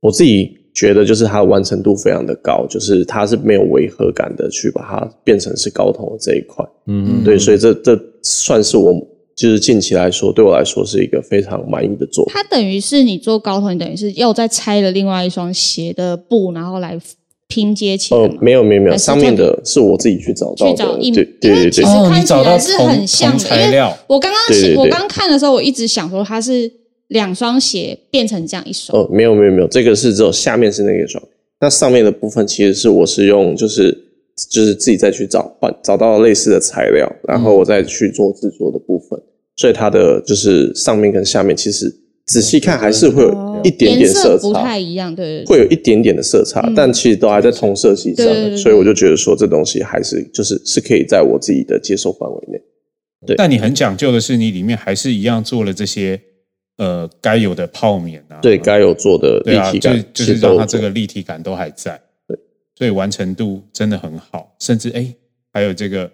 [0.01, 6.65] 我自己觉得就是它的完成度非常的高，就是它是没有违和感的去把它变成是高筒的这一块。
[6.87, 8.95] 嗯，对，所以这这算是我
[9.35, 12.33] 就是近期来说，对我来说是一个非常满意的作品。
[12.35, 16.99] 它等于是你做高筒，你等于是又再拆了另外一双鞋的布，然后来
[17.49, 26.71] 拼接起来哦，没有没有没有，上面的是我自己去找到的，去找印对对对对其实哦，看起你找到来是很像因为料，我刚刚我刚看的时候，我一直想说它是
[27.13, 31.23] 两双鞋变成这样一双，哦，没有没有没有，这个是只有下面是那一双，
[31.61, 33.97] 那上面的部分其实是我是用就是
[34.51, 39.19] 就是自己再去找换找到类似的材料，然后我再去做制作的部分，
[39.57, 41.93] 所以它的就是上面跟下面其实
[42.27, 44.49] 仔细看还是会有一点点色差。
[44.49, 45.47] 不，太一样，对对对。
[45.47, 46.75] 会有一点点的色差，嗯。
[46.75, 48.57] 但其实都还在同色系上的，对对对对。
[48.57, 52.59] 所以我就觉得说这东西还是就是是可以在我自己的接受范围内。
[53.27, 53.37] 对。
[53.37, 56.19] 但你很讲究的是，你里面还是一样做了这些
[56.83, 62.37] 呃该有的泡棉啊，对该有做的对啊，就立体感，就是其实都有做让它这个立体感都还在，对，
[62.77, 65.15] 所以完成度真的很好，甚至哎
[65.53, 66.11] 还有这个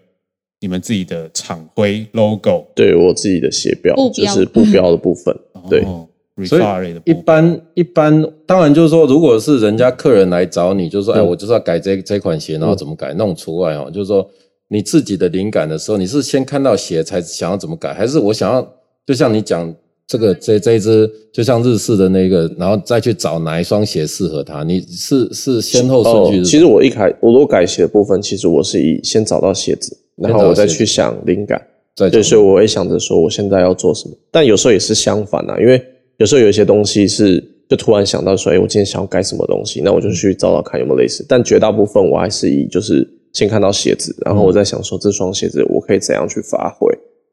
[0.60, 5.34] 你们自己的厂徽 logo，对我自己的鞋标标就是布标的部分，
[5.70, 5.80] 对。
[5.82, 6.04] 哦
[6.46, 6.62] 所以
[7.04, 13.90] 一般一般，当然就是说，如果是人家客人来找你，就说，哎，嗯我就是要改这这款鞋，然后怎么改，那种除外哦。
[13.92, 14.24] 就是说，
[14.68, 18.62] 你自己的灵感的时候，你是先看到鞋才想要怎么改，还是我想要，
[19.04, 19.74] 就像你讲
[20.08, 24.64] 这个这这一只，就像日式的那个，然后再去找哪一双鞋适合它？
[24.64, 31.62] 你是是先后顺序其实我一开我如果改鞋的部分，其实我是以先找到鞋子，然后我再去想灵感。
[31.94, 34.14] 对，所以我会想着说我现在要做什么。
[34.30, 35.84] 但有时候也是相反啊，因为
[36.16, 41.26] 有时候有一些东西是就突然想到说，哎，我今天想要改什么东西，那我就去找找看有没有类似。
[41.28, 46.88] 但绝大部分我还是以就是先看到鞋子，然后我再想说这双鞋子我可以怎样去发挥，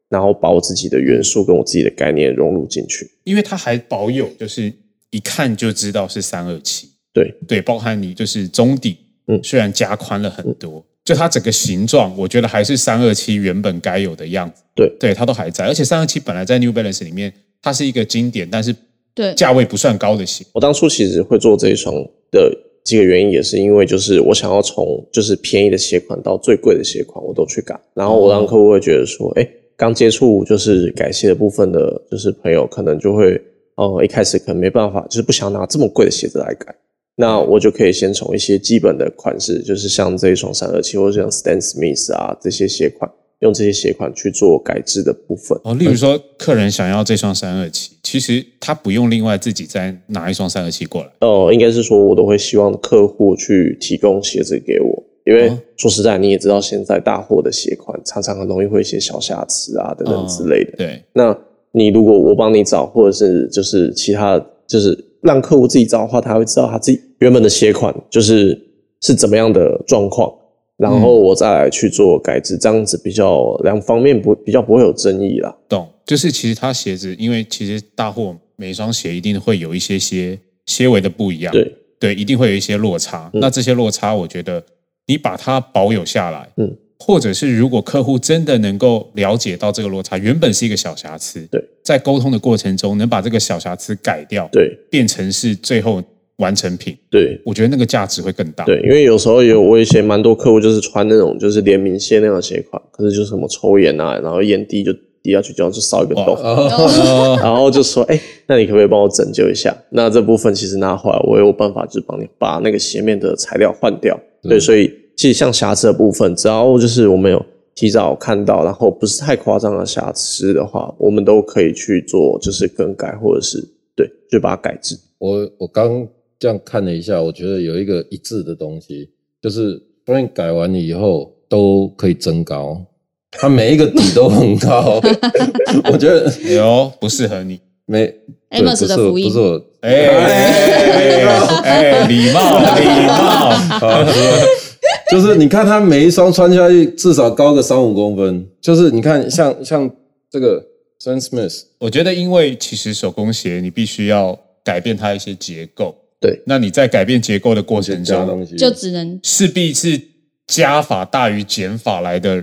[0.08, 3.10] 然后把我自己的元素跟我自己的概念融入进去。
[3.24, 4.72] 因为它还保有就是
[5.10, 7.34] 一看就知道是三二七，对。
[7.46, 8.96] 对，包含你就是中底，
[9.28, 9.40] 嗯。
[9.42, 14.88] 虽然加宽了很多，就它整个形状，我觉得还是三二七原本该有的样子，对。
[14.98, 18.74] 对，它都还在，而且三二七本来在 New Balance 里面，它是一个经典，但是
[19.14, 19.34] 对。
[19.34, 21.94] 价位不算高的鞋，我当初其实会做这一双
[22.30, 22.52] 的
[22.84, 27.78] 几个原因，也是因为就是我想要从就是便宜的鞋款到最贵的鞋款，我都去改。
[27.94, 33.40] 然后我让客户会觉得说，哎、刚接触就是改鞋的部分的，就是朋友可能就会，
[33.76, 36.74] 哦、一开始可能没办法，就是不想拿这么贵的鞋子来改。
[37.18, 43.10] 那我就可以先从一些基本的款式，就是像这一双三二七，或者像 Stan Smith 啊这些鞋款，
[43.40, 45.58] 用这些鞋款去做改制的部分。
[45.64, 55.58] 哦，例如说客人想要这双三二七，其实他不用另外自己再拿一双三二七过来，呃，应该是说，我都会希望客户去提供鞋子给我，因为哦。
[55.76, 60.72] 说实在，你也知道，现在大货的鞋款常常很容易会有一些小瑕疵啊等等之类的。
[60.78, 61.36] 对，那
[61.72, 68.58] 你如果我帮你找，或者是就是其他，就是让客户自己找的话，他会知道他自己原本的鞋款就是
[69.02, 70.32] 是怎么样的状况，
[70.78, 75.54] 然后我再来去做改制，这样子比较两方面不比较不会有争议啦。
[75.68, 81.70] 懂，就是其实他鞋子，因为其实大货每一双鞋一定会有一些些些微的不一样，对。
[81.98, 83.30] 对，一定会有一些落差。
[83.32, 84.62] 那这些落差，我觉得
[85.06, 96.02] 你把它保有下来，嗯，或者是如果客户真的能够了解到这个落差原本是一个小瑕疵，对，在沟通的过程中能把这个小瑕疵改掉，对变成是最后
[96.38, 98.64] 完成品，对我觉得那个价值会更大。
[98.64, 104.92] 对，因为有时候有我以前蛮多客户就是穿那种就是联名鞋那样的鞋款，可是就是什么抽烟啊，然后烟蒂就
[105.22, 109.76] 滴下去之后就烧一个洞，哦， 然后就说，哎、那你可不可以帮我拯救一下？
[109.90, 114.18] 那这部分其实拿回来，我有办法就是帮你把那个鞋面的材料换掉。
[114.48, 117.44] 对，所以其实像瑕疵的部分，只要就是我们有
[117.74, 123.58] 提早看到，然后不是太夸张的瑕疵的话，我们都可以去做就是更改，或者是
[123.94, 124.96] 对，就把它改制。
[125.18, 126.06] 我我刚
[126.38, 132.84] 这样看了一下，我觉得有一个一致的东西，就是 Frank 改完以后都可以增高，
[133.30, 135.00] 它每一个底都很高，
[135.92, 137.60] 我觉得有，不适合你。
[137.86, 138.06] 没
[138.50, 141.22] 不是我的福音不是我哎哎
[141.62, 143.48] 哎，礼貌 礼貌。
[143.86, 144.06] 啊，
[145.10, 149.88] 就是你看他每一双穿下去至少高个三五公分，就是你看像像
[150.30, 150.64] 这个
[151.00, 160.00] Sam Smith，我觉得，因为其实手工鞋你必须要改变它一些结构，对，那你在改变结构的过程中，加东西就只能势必是
[160.48, 162.42] 加法大于减法来的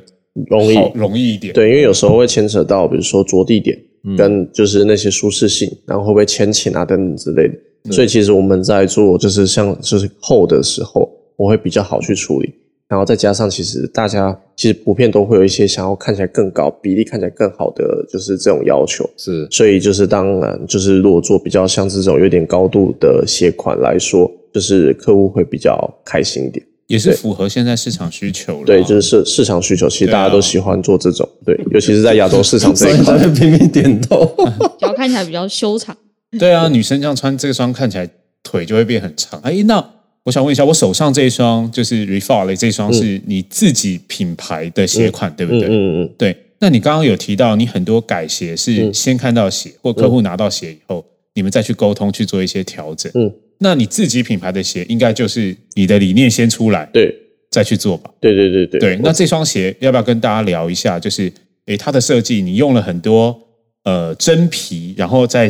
[0.49, 1.53] 容易容易一点。
[1.53, 3.81] 对，因为有时候会牵扯到，比如说着地点嗯
[4.17, 7.91] 跟就是那些舒适性，然后会不会牵紧啊等等之类的。
[7.91, 12.53] 所以其实我们在做就是像就是厚的时候，我会比较好去处理。
[12.89, 19.09] 然后再加上，其实大家其实普遍都会有一些想要看起来更高、比例看起来更好的就是这种要求。
[19.17, 26.63] 是所以就是当然就是如果做比较像这种有点高度的鞋款来说，就是客户会比较开心一点。
[26.87, 28.65] 也是符合现在市场需求了。
[28.65, 33.17] 对，就是市市场需求，其实大家都喜欢做这种，对，尤其是在亚洲市场这 所以在一块。
[33.19, 34.25] 那拼命点头。
[34.79, 35.95] 脚看起来比较修长。
[36.39, 38.09] 对啊，女生这样穿这双看起来
[38.41, 39.39] 腿就会变很长。
[39.41, 39.83] 哎，那
[40.23, 45.69] 我想问一下，我手上这一双就是 Refall 的这双是你自己品牌的鞋款，对不嗯对？
[45.69, 46.37] 嗯嗯，对。
[46.59, 51.05] 那你刚刚有提到，你很多改鞋是嗯先看到鞋，或客户拿到鞋以后，
[51.35, 53.11] 你们再去沟通去做一些调整。
[53.15, 53.29] 嗯，
[53.63, 57.15] 那你自己品牌的鞋，应该就是你的理念先出来，对
[57.49, 58.11] 再去做吧。
[58.19, 60.99] 对对对对对，那这双鞋要不要跟大家聊一下？
[60.99, 61.31] 就是，
[61.67, 63.39] 诶，它的设计你用了很多
[63.85, 65.49] 呃真皮，然后在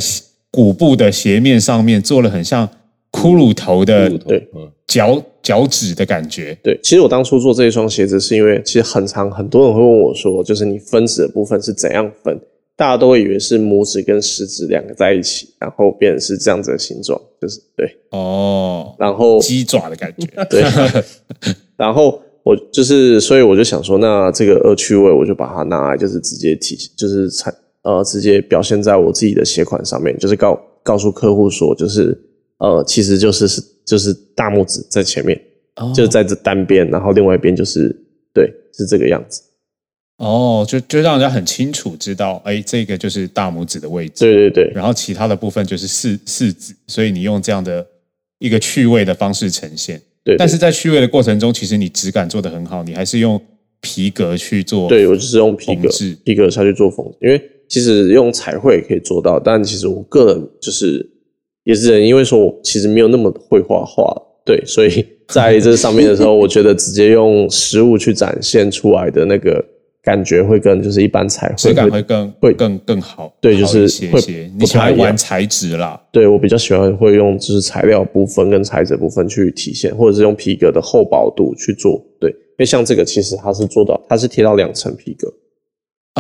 [0.52, 2.70] 骨部的鞋面上面做了很像
[3.12, 6.56] 骷髅头的对嗯脚脚趾的感觉。
[6.62, 12.40] 对，其实我当初做这一双鞋子，是因为其实很长，很多人会问我说，就是你分子的部分是怎样分？
[12.76, 20.28] 大家都会以为是拇指跟食指两个在一起，然后变成是这样子的形状，就是对，哦，然后鸡爪的感觉。
[20.46, 20.64] 对，
[21.78, 27.54] 然后我就是，所以我就想说，那这个恶趣味，我就把它拿来，就是直接体，就是产
[27.84, 32.20] 呃，直接表现在我自己的鞋款上面，就是告告诉客户说，就是
[32.58, 35.40] 呃，其实就是是就是大拇指在前面，
[35.76, 37.96] 哦就是在这单边，然后另外一边就是
[38.34, 39.44] 对，是这个样子。
[40.24, 47.86] 哦，就就让人家很清楚知道，哎，这个就是大拇指的位置，对对对然后其他的部分就是四四指，所以你用这样的
[48.40, 50.02] 一个趣味的方式呈现。
[50.24, 53.42] 对，但是在趣味的过程中，其实你质感做得很好，你还是用
[53.82, 54.88] 皮革去做。
[54.88, 55.90] 对我就是用皮革
[56.24, 61.06] 皮革下去做缝，因为其实用彩绘也可以做到，但其实我个人就是
[61.66, 64.16] 也是人，因为说我其实没有那么会画画，
[64.46, 69.64] 对，所以在这上面的时候，我觉得直接用实物去展现出来的那个
[70.04, 74.20] 感觉会跟就是一般彩绘质感会更会更更好，对就是会。
[74.60, 85.34] 你喜欢玩材质啦，对我比较喜欢会用就是材料部分跟材质部分去体现，或者是用皮革的厚薄度去做，对，因为像这个其实它是做到它是贴到两层皮革，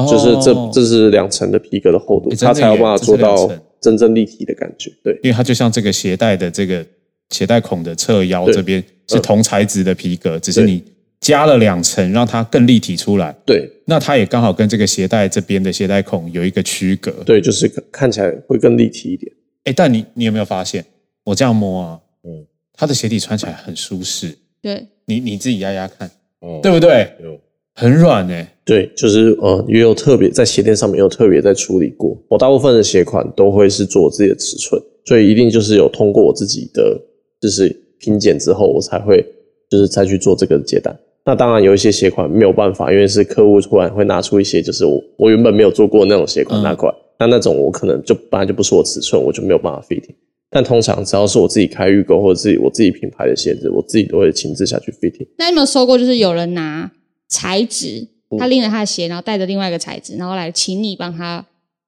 [0.09, 0.71] 就是这哦。
[0.73, 4.89] 这是两层的皮革的厚度，它才有办法做到真正立体的感觉。
[5.03, 5.19] 对。
[5.21, 6.85] 因为它就像这个鞋带的这个
[7.31, 10.83] 鞋带孔的侧腰这边是同材质的皮革，只是对你
[11.23, 13.33] 加了两层，让它更立体出来。
[13.45, 17.11] 对那它也刚好跟这个鞋带这边的鞋带孔有一个区隔。
[17.25, 19.31] 对，就是看起来会更立体一点。
[19.63, 20.83] 哎，但你你有没有发现，
[21.23, 26.11] 我这样摸啊，嗯它的鞋底穿起来很舒适，对，你你自己压压看，
[26.41, 27.09] 哦对不对？
[27.23, 27.39] 有
[27.75, 32.15] 很软哎、对，就是呃，也有特别在鞋垫上面有特别在处理过。
[32.27, 36.99] 我大部分的鞋款都会是做我自己的尺寸，所以一定就是有通过我自己的
[37.41, 37.69] 就是
[37.99, 39.25] 拼剪之后，我才会
[39.69, 40.93] 就是再去做这个接单。
[41.25, 50.15] 那当然有一些鞋款没有办法，因为是客户突然会拿出一些就是我我原本没有做过那种鞋款嗯拿过来，那那种我可能就本来就不是我尺寸，我就没有办法 fitting。
[50.49, 55.25] 但通常只要是我自己开预购或者自己我自己品牌的鞋子，我自己都会亲自下去 fitting。
[55.37, 55.97] 那你有没有收过？
[55.97, 56.91] 就是有人拿
[57.29, 61.43] 材质，嗯他拎着他的鞋，然后带着另外一个材质，然后来请你帮他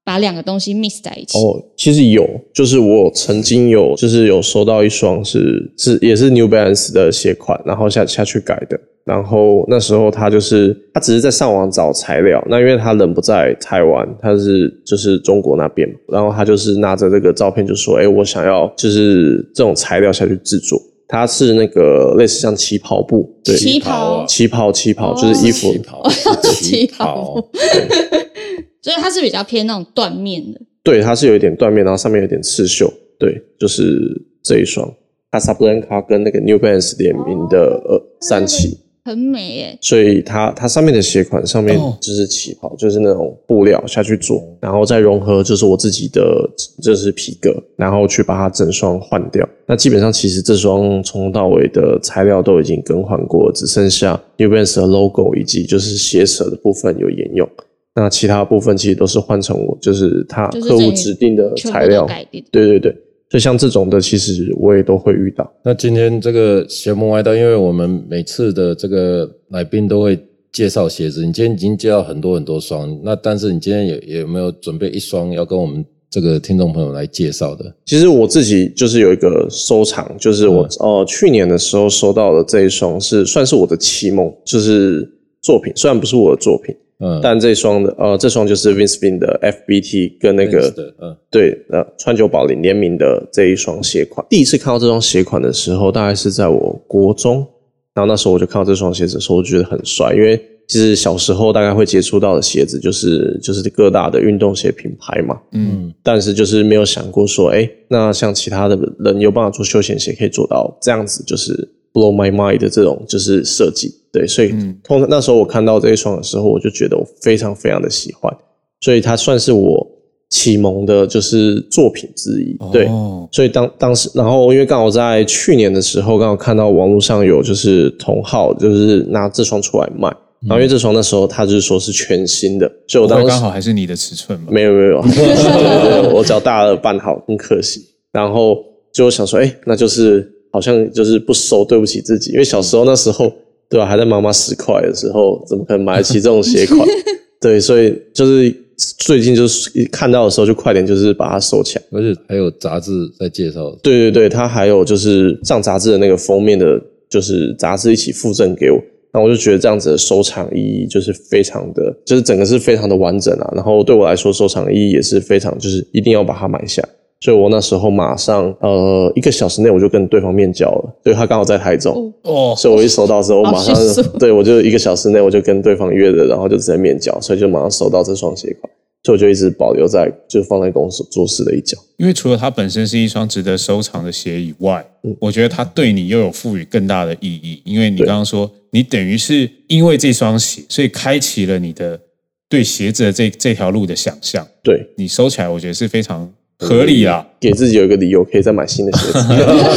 [0.05, 1.37] 把两个东西 mix 在一起。
[1.37, 8.79] 哦，其实有，就是我曾经有，就是有收到一双是是也是 New Balance 的鞋款，然后下下去改的。
[9.05, 24.25] 然后那时候他就是他只是在上网找材料，那因为他人不在台湾，他是就是中国那边嘛，然后他就是拿着这个照片就说：“哎，我想要就是这种材料下去制作。”它是那个类似像旗袍布，对，旗袍啊。
[24.25, 25.71] 旗袍旗袍哦就是衣服。
[25.77, 26.09] 旗袍，
[26.41, 27.05] 旗旗袍。
[27.05, 27.49] 袍，
[28.81, 30.59] 所以它是比较偏那种缎面的。
[30.83, 32.91] 对，它是有一点缎面，然后上面有点刺绣。
[33.19, 33.99] 对，就是
[34.43, 34.91] 这一双。
[35.31, 38.75] Casablanca 跟那个 New Balance 联名的呃三七，
[39.05, 46.49] 很美耶，所以它它上面的鞋款上面哦就是旗袍，就是那种布料下去做，然后再融合就是我自己的
[46.81, 49.47] 就是皮革，然后去把它整双换掉。
[49.67, 57.47] 那基本上其实这双从头到尾的材料都已经更换过，只剩下 New Balance 的 logo 以及就是鞋舌的部分有沿用。
[57.93, 62.43] 那其他部分其实都是换成我就是他客户指定的材料，改定。
[62.51, 62.93] 对对对，
[63.35, 65.51] 所以像这种的，其实我也都会遇到。
[65.61, 70.17] 那今天这个邪门歪道，因为我们每次的这个来宾都会
[70.53, 77.75] 介绍鞋子，你今天已经介绍很多很多双，那但是你今天有有没有准备一双要跟我们这个听众朋友来介绍的？
[77.85, 85.05] 其实我自己就是有一个收藏，就是我、呃去年的时候收到的这一双是算是我的启蒙，就是
[85.41, 94.25] 作品，虽然不是我的作品，嗯，但这双的呃这双就是 Vince Vin 的 FBT 跟那个的，嗯，对呃川久保玲联名的这一双鞋款。
[94.29, 97.45] 第一次看到这双鞋款的时候，大概是在我国中，
[97.93, 111.53] 然后那时候我就看到这双鞋子的时候，我觉得很帅，因为其实小时候大概会接触到的鞋子就是就是各大的运动鞋品牌嘛，嗯，但是就是没有想过说，哎，那像其他的人有办法做休闲鞋，可以做到这样子，就是
[111.93, 118.33] blow my mind 的这种就是设计，对，所以嗯通常那时候我看到这一双的时候，我就觉得我非常非常的喜欢，
[118.79, 119.85] 所以它算是我
[120.29, 122.85] 启蒙的就是作品之一，对。
[122.87, 130.07] 哦，所以当当时，然后因为刚好在去年的时候，刚好看到网络上有就是同号，就是拿这双出来卖，
[130.47, 134.47] 然后因为这双那时候他就是说是全新的，所以我当时刚好还是你的尺寸嘛？
[134.49, 137.81] 没有没有，对对对，我脚大了半号，很可惜。
[138.11, 138.57] 然后
[138.93, 143.31] 就想说，哎，那就是好像就是不收，对不起自己，因为小时候那时候，
[143.69, 146.87] 对吧、还在妈妈十块的时候，怎么可能买得起这种鞋款？
[147.41, 148.55] 对，所以就是
[148.97, 151.83] 最近就是一看到的时候，就快点就是把它收起来。
[151.91, 158.79] 而且还有杂志在介绍，对对对，它还有就是上杂志的那个封面的，就是杂志一起附赠给我。
[159.13, 163.49] 那我就觉得这样子的收藏意义就是非常的，就是整个是非常的完整啊。
[163.55, 166.83] 然后对我来说，收藏意义也是非常，就是一定要把它买下。
[167.25, 173.75] 所以我那时候马上呃一个小时内我就跟对方面交了，对他刚好在台中，哦，所以我一收到之后，我马上
[174.19, 178.71] 对我就一个小时内我就跟对方约了，然后就直接面交，所以就马上收到这双鞋款，
[179.03, 181.75] 所以我就一直保留在就放在公司做事的一角。
[181.97, 187.59] 因为除了它本身是一双值得收藏的鞋以外，嗯我觉得它对你又有赋予更大的意义。
[187.65, 191.99] 因为你刚刚说，你等于是因为这双鞋，所以开启了你的
[192.47, 194.45] 对鞋子的这这条路的想象。
[194.63, 197.25] 对，你收起来，我觉得是非常合理啊。
[197.39, 199.19] 给自己有一个理由可以再买新的鞋子。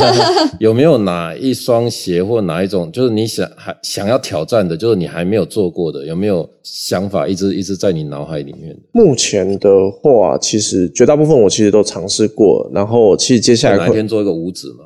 [0.59, 8.81] 有没有哪一双鞋或哪一种，就是你想还想要挑战的，就是你还没有做过的，有没有想法一直一直在你脑海里面的？
[8.93, 14.85] 目前的话，其实绝大部分我其实都尝试过，然后其实接下来哪天做一个五指吗？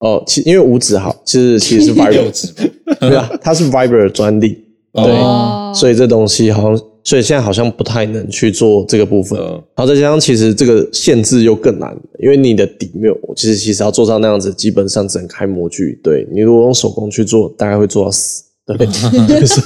[0.00, 2.08] 哦，其因为五指好，其实其实是 吧？
[2.98, 4.58] 对啊，它是 Viber 的专利，
[4.92, 9.38] 对，哦，所以这东西好像，所以现在好像不太能去做这个部分。
[9.38, 15.98] 嗯然后再加上其实这个限制又更难，因为你的底没有，其实其实要做到那样子，基本上只能开模具。
[16.02, 18.44] 对你如果用手工去做，大概会做到死。
[18.64, 19.60] 对，就 是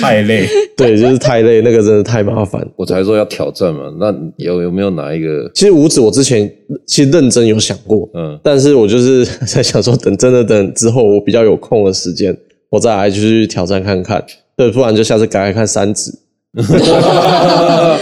[0.00, 0.46] 太累。
[0.76, 2.62] 对，就是太累，那个真的太麻烦。
[2.76, 3.84] 我才说要挑战嘛。
[3.98, 5.50] 那有有没有哪一个？
[5.54, 6.52] 其实五指我之前
[6.86, 12.36] 其实认真有想过，嗯，但是我就是在想说，等真的等之后我比较有空的时间，
[12.68, 14.22] 我再来去挑战看看。
[14.56, 16.12] 对，不然就下次改改看三指。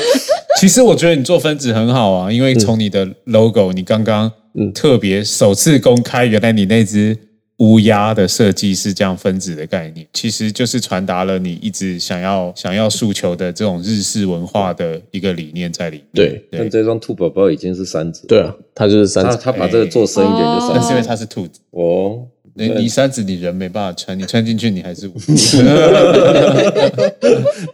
[0.61, 7.17] 其实我觉得你做分子很好啊，因为从你的 logo，你刚刚嗯特别首次公开，原来你那只
[7.59, 16.13] 乌鸦的设计是这样分子的概念，其实就是传达了你一直想要想要诉求的这种日式文化的一个理念在里面。
[16.13, 19.37] 对但这双兔宝宝已经是三指，对啊，它就是三指。
[19.37, 21.03] 他他把这个做深一点就三但是因为。
[21.03, 22.23] 它是兔子，哦，
[22.55, 25.15] 你你沙子你人没办法穿，你穿进去你还是无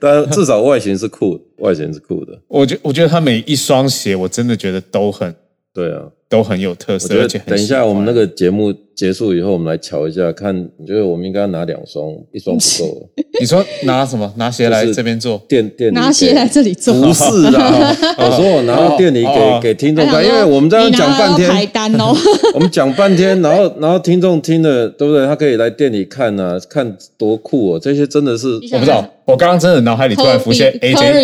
[0.01, 2.39] 但至少外形是酷的，外形是酷的。
[2.49, 5.35] 我觉我觉得他每一双鞋，我真的觉得都很
[5.75, 13.09] 对啊，都很有特色，而且很等一下我们那个节目结束以后，我们来瞧一下，看你觉得我们应该拿两双，一双不够。
[13.39, 15.41] 你说拿什么拿鞋来这边做？
[15.49, 17.23] 店店拿鞋来这里做，不是
[17.53, 22.13] 啦， 我说我拿到店里哦给给听众看，因为我们这样讲半天，单哦。
[22.55, 25.25] 我们讲半天，然后然后听众听了，对不对？
[25.29, 27.79] 他可以来店里看啊，看多酷哦！
[27.81, 30.73] 这些真的是我不知道，我刚刚真的脑海里突然浮现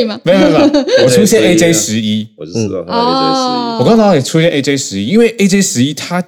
[0.07, 6.22] 吗没有没有没有，我出现 AJ AJ 十一，我就知道他哦 AJ 我刚刚脑海里出现 AJ 十一，因为 AJ 十一它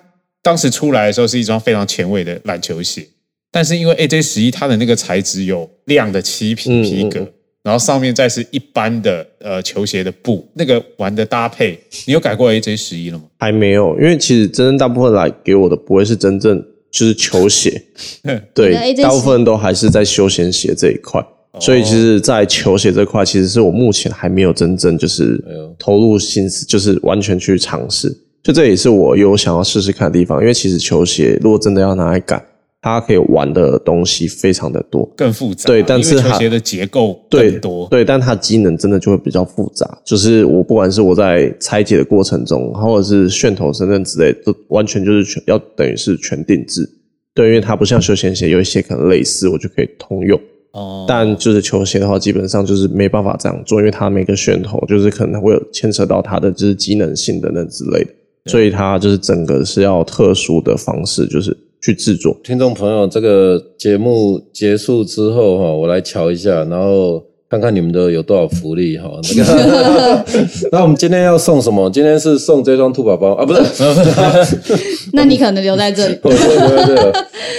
[0.46, 3.04] 当时出来的时候是一双非常前卫的篮球鞋，
[3.50, 7.32] 但是因为 AJ 十一它的那个材质有亮的漆皮嗯皮革嗯，
[7.64, 11.76] 然后上面再是一般的呃球鞋的布，那个玩的搭配，
[12.06, 13.24] 你有改过 AJ 十一了吗？
[13.40, 17.82] 还没有，因为其实真正大部分来给我的不会是真正就是球鞋，
[18.54, 21.20] 对大部分都还是在休闲鞋这一块。
[21.58, 25.42] 所以其实，在球鞋这块，其实是我目前还没有真正就是
[25.78, 28.14] 投入心思，就是完全去尝试。
[28.46, 32.40] 就这也是我有想要试试看的地方，因为其实球鞋如果真的要拿来改，
[32.80, 35.66] 它可以玩的东西非常的多，更复杂。
[35.66, 37.88] 对但是它鞋的结构对更多。
[37.88, 39.98] 对，但它机能真的就会比较复杂。
[40.04, 46.88] 就是我不管是我在拆解的过程中，或者是楦头身份之类，都完全就是全要等于是全定制。
[47.34, 50.40] 对，因为它不像休闲鞋，有一些可能类似，我就可以通用。
[50.70, 58.10] 哦，但就是球鞋的话，基本上就是没办法这样做，因为它每个楦头就是可能会有牵扯到它的就是机能性等等之类的，
[58.46, 62.36] 所以它就是整个是要特殊的方式，就是去制作。
[62.42, 69.10] 听众朋友，这个节目结束之后哈，我来瞧一下，然后看看你们的有多少福利哈。
[69.36, 70.24] 那个，
[70.72, 71.88] 那我们今天要送什么？
[71.90, 73.62] 今天是送这双兔宝宝啊，不是？
[75.12, 76.18] 那你可能留在这里。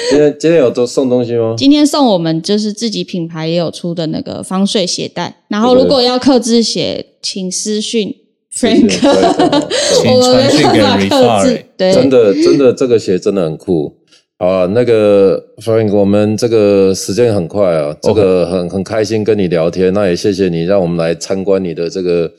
[0.10, 1.54] 今天今天有都送东西吗？
[1.58, 8.16] 今天送我们就是自己品牌也有出的那个防水鞋带，然后如果要刻字鞋，请私讯
[8.58, 8.89] Frank，
[10.01, 11.66] 请传讯给没办法克 Refire 制。
[11.78, 13.93] 对，真的真的这个鞋真的很酷。
[14.39, 22.32] 好啊，那个 Frank，我们这个时间很快啊，这个很很开心跟你聊天，那也谢谢你让我们来参观你的这个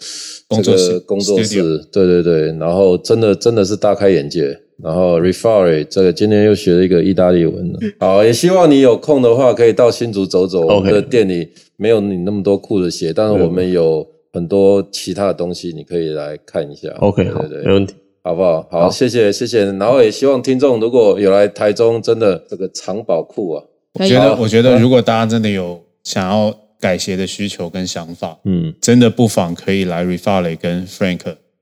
[0.47, 4.57] 工作室这个工作室，对对对，然后真的真的是大开眼界。
[4.81, 14.07] 然后 Refire 这个今天又学了一个意大利文了，好，也希望你有空的话可以到新竹走走，我们的店里没有你那么多酷的鞋，但是我们有
[14.39, 16.89] 很多其他的东西，你可以来看一下。
[17.01, 17.95] OK，好，对对对没问题。
[18.23, 18.69] 好不好？
[18.71, 19.65] 好，谢谢谢谢。
[19.73, 23.65] 然后也希望听众如果有来台中，真的这个藏宝库啊，
[23.95, 31.21] 我觉得我觉得如果大家真的有想要改鞋的需求跟想法，嗯，真的不妨可以来 Refile 跟 Frank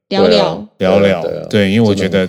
[0.09, 0.69] 聊聊啊。
[0.79, 1.23] 聊聊。
[1.23, 2.29] 对啊对，因为我觉得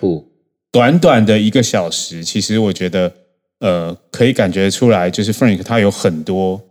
[0.71, 3.11] 短短的一个小时，其实我觉得
[3.59, 6.61] 呃可以感觉出来，就是 Frank 他有很多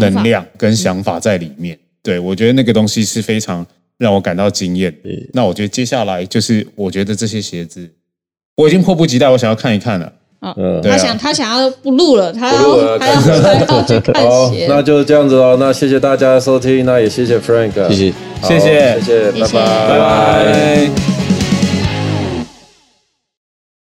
[0.00, 1.78] 能量跟想法在里面。
[2.02, 3.66] 对我觉得那个东西是非常
[3.98, 4.94] 让我感到惊艳。
[5.32, 7.88] 那我觉得接下来就是我觉得这些鞋子，
[8.56, 10.12] 我已经迫不及待，我想要看一看了。
[10.40, 15.58] 啊他想他想要不录了，他要他要他要去看好鞋，，那就这样子喽。
[15.58, 18.12] 那谢谢大家的收听，那也谢谢 Frank，谢
[18.58, 21.19] 谢谢谢，谢谢拜拜，拜拜。